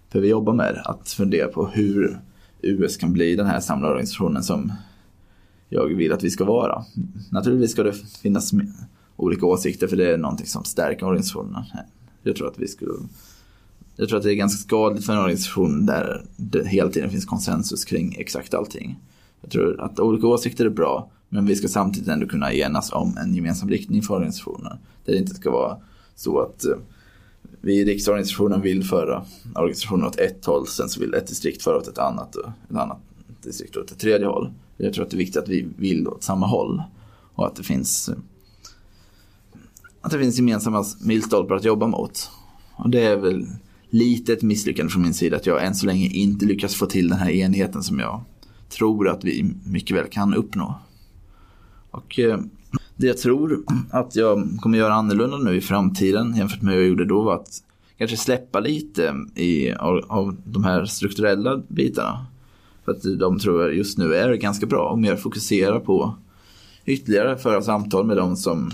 [0.09, 0.83] för vi jobbar med.
[0.85, 2.21] Att fundera på hur
[2.63, 4.73] US kan bli den här samlade organisationen som
[5.69, 6.85] jag vill att vi ska vara.
[7.31, 7.93] Naturligtvis ska det
[8.23, 8.53] finnas
[9.17, 11.65] olika åsikter för det är någonting som stärker organisationen.
[12.23, 12.93] Jag tror att vi skulle
[14.01, 17.25] jag tror att det är ganska skadligt för en organisation där det hela tiden finns
[17.25, 19.01] konsensus kring exakt allting.
[19.41, 23.17] Jag tror att olika åsikter är bra, men vi ska samtidigt ändå kunna enas om
[23.17, 24.79] en gemensam riktning för organisationen.
[25.05, 25.77] Där det inte ska vara
[26.15, 26.77] så att eh,
[27.61, 29.25] vi i riksorganisationen vill föra
[29.55, 32.77] organisationen åt ett håll, sen så vill ett distrikt föra åt ett annat och ett
[32.77, 32.99] annat
[33.43, 34.53] distrikt åt ett tredje håll.
[34.77, 36.83] Jag tror att det är viktigt att vi vill åt samma håll
[37.35, 38.11] och att det finns
[40.01, 42.31] att det finns gemensamma milstolpar att jobba mot.
[42.75, 43.47] Och det är väl
[43.91, 47.09] lite ett misslyckande från min sida att jag än så länge inte lyckas få till
[47.09, 48.25] den här enheten som jag
[48.69, 50.75] tror att vi mycket väl kan uppnå.
[51.91, 52.39] Och eh,
[52.99, 56.89] det jag tror att jag kommer göra annorlunda nu i framtiden jämfört med hur jag
[56.89, 57.63] gjorde då var att
[57.99, 62.27] kanske släppa lite i, av, av de här strukturella bitarna.
[62.85, 66.15] För att de tror jag just nu är ganska bra och mer fokusera på
[66.85, 68.71] ytterligare föra samtal med de som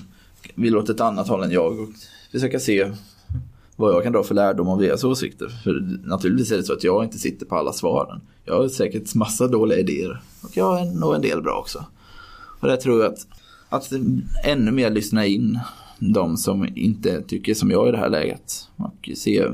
[0.55, 1.89] vill åt ett annat håll än jag och
[2.33, 2.93] försöka se
[3.77, 5.49] vad jag kan dra för lärdom av deras åsikter.
[5.49, 8.20] För naturligtvis är det så att jag inte sitter på alla svaren.
[8.45, 11.85] Jag har säkert massa dåliga idéer och jag har nog en del bra också.
[12.61, 13.27] Och där tror jag att,
[13.75, 13.93] att
[14.45, 15.61] ännu mer lyssna in
[15.99, 19.47] de som inte tycker som jag i det här läget och se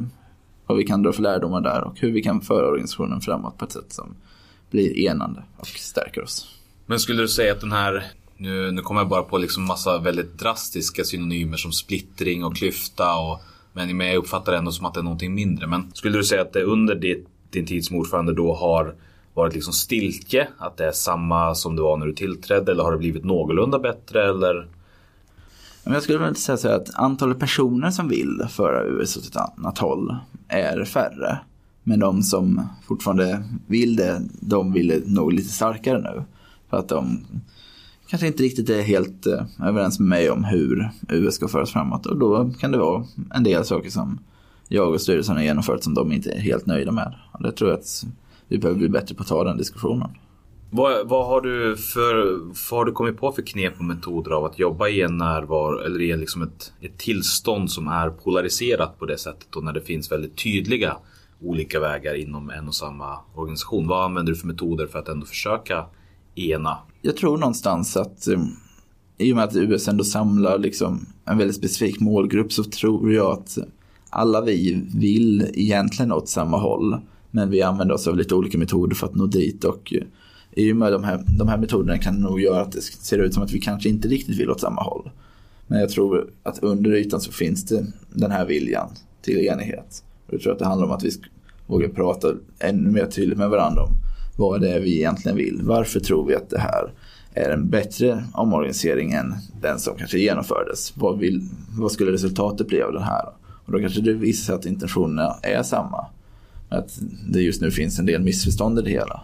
[0.67, 3.65] vad vi kan dra för lärdomar där och hur vi kan föra organisationen framåt på
[3.65, 4.15] ett sätt som
[4.71, 6.59] blir enande och stärker oss.
[6.87, 8.07] Men skulle du säga att den här,
[8.37, 13.17] nu, nu kommer jag bara på liksom massa väldigt drastiska synonymer som splittring och klyfta
[13.17, 13.41] och
[13.73, 15.67] men jag uppfattar det ändå som att det är någonting mindre.
[15.67, 18.95] Men skulle du säga att det under din, din tid som ordförande då har
[19.35, 20.49] varit liksom stiltje?
[20.59, 23.79] Att det är samma som det var när du tillträdde eller har det blivit någorlunda
[23.79, 24.69] bättre eller?
[25.85, 29.37] Jag skulle väl säga så här att antalet personer som vill föra USA till ett
[29.37, 30.17] annat håll
[30.49, 31.39] är färre.
[31.83, 36.23] Men de som fortfarande vill det, de vill det nog lite starkare nu.
[36.71, 37.25] För att de
[38.07, 42.07] kanske inte riktigt är helt eh, överens med mig om hur US ska föras framåt.
[42.07, 43.05] Och då kan det vara
[43.35, 44.19] en del saker som
[44.69, 47.15] jag och styrelsen har genomfört som de inte är helt nöjda med.
[47.33, 48.05] Och det tror jag att
[48.51, 50.11] vi behöver bli bättre på att ta den diskussionen.
[50.71, 52.39] Vad, vad, har du för,
[52.71, 55.79] vad har du kommit på för knep och metoder av att jobba i en närvaro
[55.79, 59.81] eller i liksom ett, ett tillstånd som är polariserat på det sättet och när det
[59.81, 60.97] finns väldigt tydliga
[61.43, 63.89] olika vägar inom en och samma organisation.
[63.89, 65.85] Vad använder du för metoder för att ändå försöka
[66.35, 66.79] ena?
[67.03, 68.57] Jag tror någonstans att um,
[69.19, 73.33] i och med att US ändå samlar liksom en väldigt specifik målgrupp så tror jag
[73.33, 73.59] att
[74.11, 77.01] alla vi vill egentligen åt samma håll.
[77.31, 80.07] Men vi använder oss av lite olika metoder för att nå dit och eh,
[80.53, 83.35] i och med de här, de här metoderna kan nog göra att det ser ut
[83.35, 85.11] som att vi kanske inte riktigt vill åt samma håll.
[85.67, 88.89] Men jag tror att under ytan så finns det den här viljan
[89.23, 90.05] till enighet.
[90.27, 91.11] Och jag tror att det handlar om att vi
[91.67, 92.29] vågar prata
[92.59, 93.91] ännu mer tydligt med varandra om
[94.37, 95.61] vad det är vi egentligen vill.
[95.63, 96.93] Varför tror vi att det här
[97.35, 100.97] är en bättre omorganisering än den som kanske genomfördes?
[100.97, 103.25] Vad, vill, vad skulle resultatet bli av den här?
[103.65, 106.07] Och då kanske det visar sig att intentionerna är samma.
[106.71, 106.99] Att
[107.29, 109.23] det just nu finns en del missförstånd i det hela.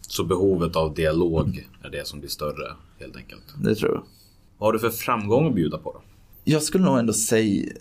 [0.00, 3.42] Så behovet av dialog är det som blir större helt enkelt?
[3.62, 4.02] Det tror jag.
[4.58, 6.02] Vad har du för framgång att bjuda på då?
[6.44, 7.72] Jag skulle nog ändå säga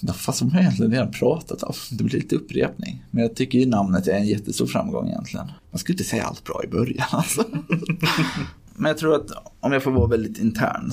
[0.00, 1.74] Ja, fast som jag egentligen redan pratat om.
[1.90, 3.04] Det blir lite upprepning.
[3.10, 5.46] Men jag tycker ju namnet är en jättestor framgång egentligen.
[5.70, 7.44] Man skulle inte säga allt bra i början alltså.
[8.76, 10.92] Men jag tror att om jag får vara väldigt intern.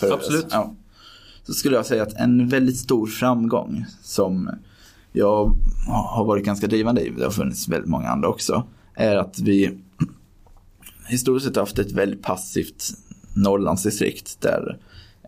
[0.00, 0.46] Absolut.
[0.50, 0.74] Ja,
[1.46, 4.50] så skulle jag säga att en väldigt stor framgång som
[5.16, 5.56] jag
[5.86, 9.78] har varit ganska drivande i, det har funnits väldigt många andra också, är att vi
[11.08, 12.84] historiskt sett haft ett väldigt passivt
[13.34, 14.78] Norrlandsdistrikt där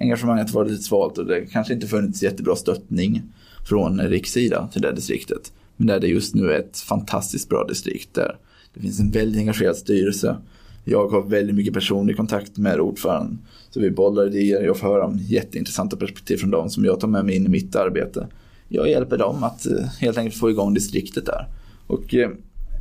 [0.00, 3.22] engagemanget varit lite svalt och det kanske inte funnits jättebra stöttning
[3.68, 5.52] från rikssida till det distriktet.
[5.76, 8.36] Men där det just nu är ett fantastiskt bra distrikt där
[8.74, 10.36] det finns en väldigt engagerad styrelse.
[10.84, 13.38] Jag har väldigt mycket personlig kontakt med ordföranden.
[13.70, 17.08] Så vi bollar idéer, jag får höra om jätteintressanta perspektiv från dem som jag tar
[17.08, 18.26] med mig in i mitt arbete.
[18.68, 21.46] Jag hjälper dem att eh, helt enkelt få igång distriktet där.
[21.86, 22.30] Och eh,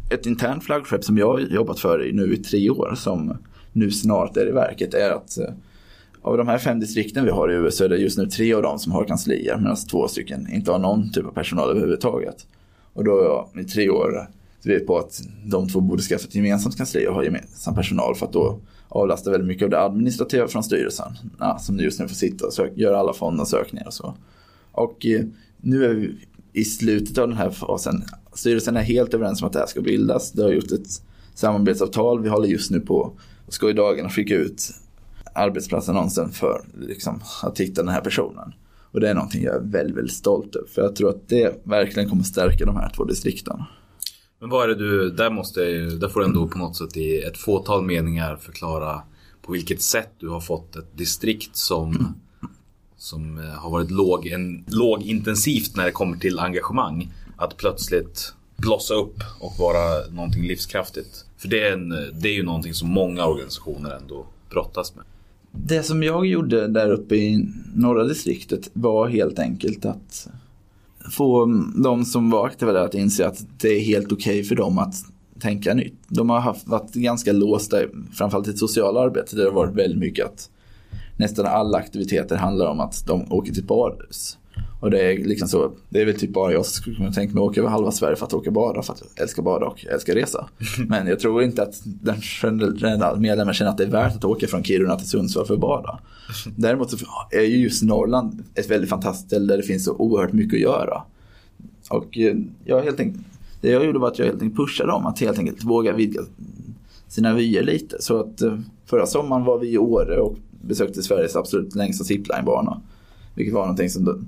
[0.10, 3.38] ett internt flaggskepp som jag har jobbat för nu i tre år som
[3.74, 5.50] nu snart är i verket är att eh,
[6.22, 8.62] av de här fem distrikten vi har i USA är det just nu tre av
[8.62, 12.48] dem som har kanslier medan två stycken inte har någon typ av personal överhuvudtaget.
[12.94, 14.28] Och då har jag i tre år
[14.64, 18.26] drivit på att de två borde skaffa ett gemensamt kansli och ha gemensam personal för
[18.26, 18.60] att då
[18.90, 21.12] avlasta väldigt mycket av det administrativa från styrelsen.
[21.40, 24.16] Ja, som just nu får sitta och sök, göra alla fondansökningar och så.
[24.72, 25.06] Och
[25.66, 26.16] nu är vi
[26.53, 28.03] i slutet av den här fasen.
[28.34, 30.32] Styrelsen är helt överens om att det här ska bildas.
[30.32, 30.88] Det har gjort ett
[31.34, 32.22] samarbetsavtal.
[32.22, 34.72] Vi håller just nu på och ska i dagarna skicka ut
[35.36, 38.53] arbetsplatsannonsen för liksom, att hitta den här personen.
[38.91, 40.68] Och det är någonting jag är väldigt, väldigt stolt över.
[40.68, 43.63] För jag tror att det verkligen kommer stärka de här två distrikten.
[44.39, 47.18] Men vad är det du, där måste, där får du ändå på något sätt i
[47.18, 49.01] ett fåtal meningar förklara
[49.41, 52.16] på vilket sätt du har fått ett distrikt som,
[52.98, 57.12] som eh, har varit låg, en, lågintensivt när det kommer till engagemang.
[57.38, 61.26] Att plötsligt blossa upp och vara någonting livskraftigt.
[61.38, 65.06] För det är, en, det är ju någonting som många organisationer ändå brottas med.
[65.52, 70.28] Det som jag gjorde där uppe i norra distriktet var helt enkelt att
[71.12, 74.56] få de som var aktiva där att inse att det är helt okej okay för
[74.56, 74.96] dem att
[75.39, 76.00] tänka nytt.
[76.08, 77.78] De har haft, varit ganska låsta,
[78.14, 80.50] framförallt i det sociala arbetet där det har varit väldigt mycket att
[81.18, 84.38] nästan alla aktiviteter handlar om att de åker till badhus.
[84.80, 87.34] Och det är liksom så, det är väl typ bara jag som skulle kunna tänka
[87.34, 89.66] mig att åka över halva Sverige för att åka bada, för att jag älskar bada
[89.66, 90.47] och älskar resa.
[90.88, 94.47] Men jag tror inte att den generella medlemmen känner att det är värt att åka
[94.47, 95.99] från Kiruna till Sundsvall för att bada.
[96.55, 96.97] Däremot så
[97.32, 100.61] är ju just Norrland ett väldigt fantastiskt ställe där det finns så oerhört mycket att
[100.61, 101.03] göra.
[101.89, 102.36] Och eh,
[102.66, 103.26] jag helt enkelt,
[103.61, 106.22] det jag gjorde var att jag helt enkelt pushade dem att helt enkelt våga vidga
[107.16, 108.01] sina vyer lite.
[108.01, 112.82] Så att eh, förra sommaren var vi i Åre och besökte Sveriges absolut längsta ziplinebana.
[113.36, 114.28] Vilket var någonting som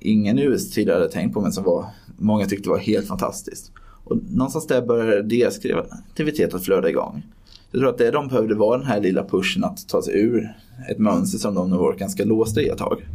[0.00, 3.72] ingen US tidigare hade tänkt på men som var, många tyckte var helt fantastiskt.
[4.04, 7.22] Och någonstans där började deras kreativitet att flöda igång.
[7.70, 10.54] Jag tror att det de behövde var den här lilla pushen att ta sig ur
[10.90, 13.06] ett mönster som de har varit ganska låsta i ett tag.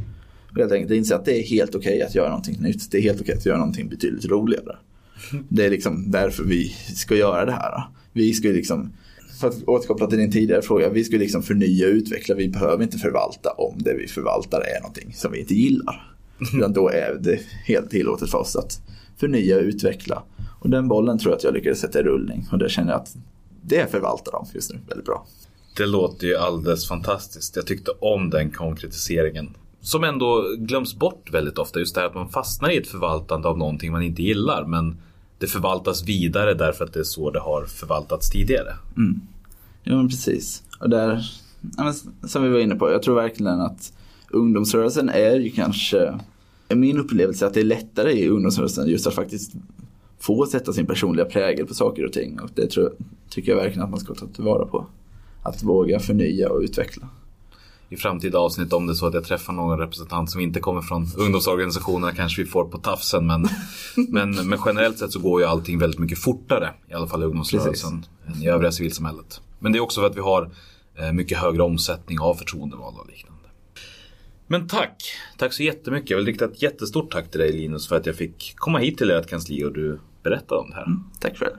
[0.52, 2.92] Och helt enkelt inse att det är helt okej okay att göra någonting nytt.
[2.92, 4.76] Det är helt okej okay att göra någonting betydligt roligare.
[5.50, 7.84] Det är liksom därför vi ska göra det här.
[8.14, 8.94] Vi ska liksom,
[9.42, 12.36] för att återkoppla till din tidigare fråga, vi ska liksom förnya och utveckla.
[12.36, 16.16] Vi behöver inte förvalta om det vi förvaltar är någonting som vi inte gillar.
[16.54, 18.82] Utan då är det helt tillåtet för oss att
[19.18, 20.24] förnya och utveckla.
[20.60, 22.48] Och den bollen tror jag att jag lyckades sätta i rullning.
[22.52, 23.16] Och det känner jag att
[23.62, 25.26] det förvaltar de just nu väldigt bra.
[25.78, 27.56] Det låter ju alldeles fantastiskt.
[27.56, 29.50] Jag tyckte om den konkretiseringen.
[29.82, 31.80] Som ändå glöms bort väldigt ofta.
[31.80, 34.66] Just det här att man fastnar i ett förvaltande av någonting man inte gillar.
[34.66, 34.98] Men
[35.38, 38.74] det förvaltas vidare därför att det är så det har förvaltats tidigare.
[39.84, 40.64] Ja men precis.
[40.80, 41.32] Och där,
[42.28, 43.94] som vi var inne på, jag tror verkligen att
[44.30, 46.20] ungdomsrörelsen är ju kanske,
[46.70, 49.54] min upplevelse att det är lättare i ungdomsrörelsen just att faktiskt
[50.20, 52.40] få sätta sin personliga prägel på saker och ting.
[52.40, 52.94] Och det tror,
[53.30, 54.86] tycker jag verkligen att man ska ta tillvara på.
[55.44, 57.08] Att våga förnya och utveckla.
[57.90, 60.82] I framtida avsnitt om det är så att jag träffar någon representant som inte kommer
[60.82, 63.28] från ungdomsorganisationerna kanske vi får på tafsen.
[63.28, 63.48] Men,
[64.10, 66.70] men, men generellt sett så går ju allting väldigt mycket fortare.
[66.90, 69.42] I alla fall i ungdomsrörelsen än i övriga civilsamhället.
[69.62, 70.52] Men det är också för att vi har
[71.00, 73.50] eh, mycket högre omsättning av förtroendevalda och liknande.
[74.48, 75.04] Men tack!
[75.38, 76.10] Tack så jättemycket.
[76.10, 78.98] Jag vill rikta ett jättestort tack till dig Linus för att jag fick komma hit
[78.98, 80.86] till ert kansli och du berättade om det här.
[81.20, 81.56] Tack själv.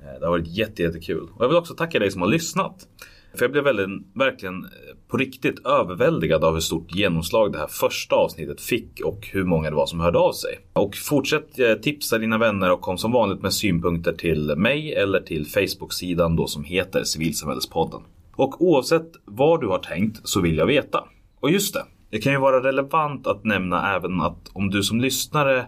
[0.00, 1.28] Eh, Det har varit jätte, jättekul.
[1.34, 2.88] Och jag vill också tacka dig som har lyssnat.
[3.34, 4.70] För jag blev väldigt, verkligen eh,
[5.12, 9.70] på riktigt överväldigad av hur stort genomslag det här första avsnittet fick och hur många
[9.70, 10.58] det var som hörde av sig.
[10.72, 15.20] Och fortsätt eh, tipsa dina vänner och kom som vanligt med synpunkter till mig eller
[15.20, 18.00] till Facebook-sidan då som heter Civilsamhällespodden.
[18.36, 21.04] Och oavsett vad du har tänkt så vill jag veta.
[21.40, 25.00] Och just det, det kan ju vara relevant att nämna även att om du som
[25.00, 25.66] lyssnare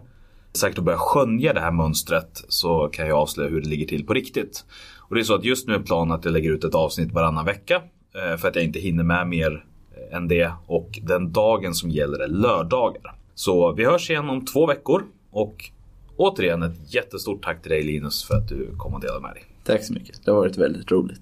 [0.53, 4.15] säkert börjar skönja det här mönstret så kan jag avslöja hur det ligger till på
[4.15, 4.65] riktigt.
[4.99, 7.13] Och det är så att just nu är planen att jag lägger ut ett avsnitt
[7.13, 7.83] varannan vecka
[8.15, 9.65] för att jag inte hinner med mer
[9.97, 13.15] eh, än det och den dagen som gäller är lördagar.
[13.35, 15.71] Så vi hörs igen om två veckor och
[16.17, 19.45] återigen ett jättestort tack till dig Linus för att du kom och delade med dig.
[19.65, 20.25] Tack så mycket.
[20.25, 21.21] Det har varit väldigt roligt.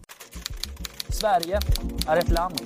[1.09, 1.59] Sverige
[2.07, 2.61] är ett land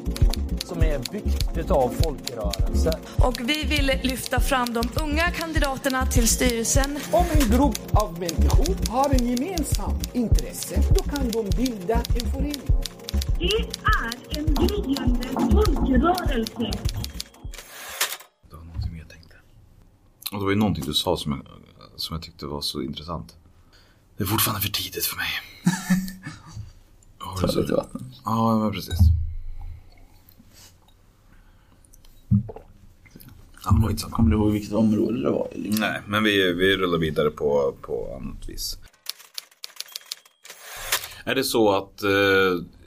[0.65, 2.95] som är byggt utav folkrörelser.
[3.19, 8.91] Och vi vill lyfta fram de unga kandidaterna till styrelsen Om en grupp av människor
[8.91, 12.86] har en gemensam intresse, då kan de bilda en förening.
[13.39, 16.71] Det är en gryende folkrörelse.
[18.51, 19.37] Det var någonting jag tänkte.
[20.33, 21.47] Och det var ju någonting du sa som jag,
[22.01, 23.37] som jag tyckte var så intressant.
[24.17, 25.29] Det är fortfarande för tidigt för mig.
[27.41, 28.15] Ta lite vatten.
[28.25, 28.99] Ja, men precis.
[33.65, 34.17] Ja, skitsamma.
[34.17, 35.49] Kommer du ihåg vilket område det var?
[35.55, 35.81] Liksom?
[35.81, 38.79] Nej, men vi, vi rullar vidare på, på annat vis.
[41.25, 42.11] Är det så att eh,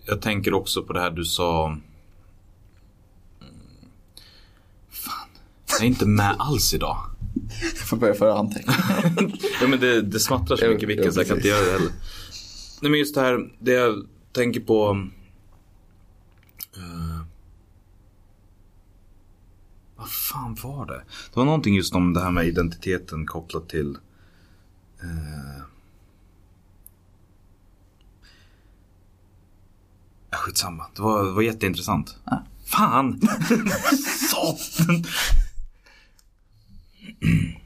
[0.09, 1.67] jag tänker också på det här du sa.
[1.67, 1.81] Mm.
[4.89, 5.29] Fan,
[5.67, 6.97] jag är inte med alls idag.
[7.61, 9.13] Jag får börja föra anteckningar.
[9.61, 11.65] Ja, men det, det smattrar så mycket i vilken jo, så jag kan inte göra
[11.65, 11.91] det heller.
[12.81, 15.07] Nej men just det här, det jag tänker på.
[16.77, 17.25] eh,
[19.95, 21.03] vad fan var det?
[21.33, 23.97] Det var någonting just om det här med identiteten kopplat till.
[25.03, 25.63] Uh,
[30.31, 30.85] Ja, skitsamma.
[30.95, 32.15] Det var, det var jätteintressant.
[32.25, 32.43] Ja.
[32.65, 33.21] Fan!
[34.29, 35.03] Satan!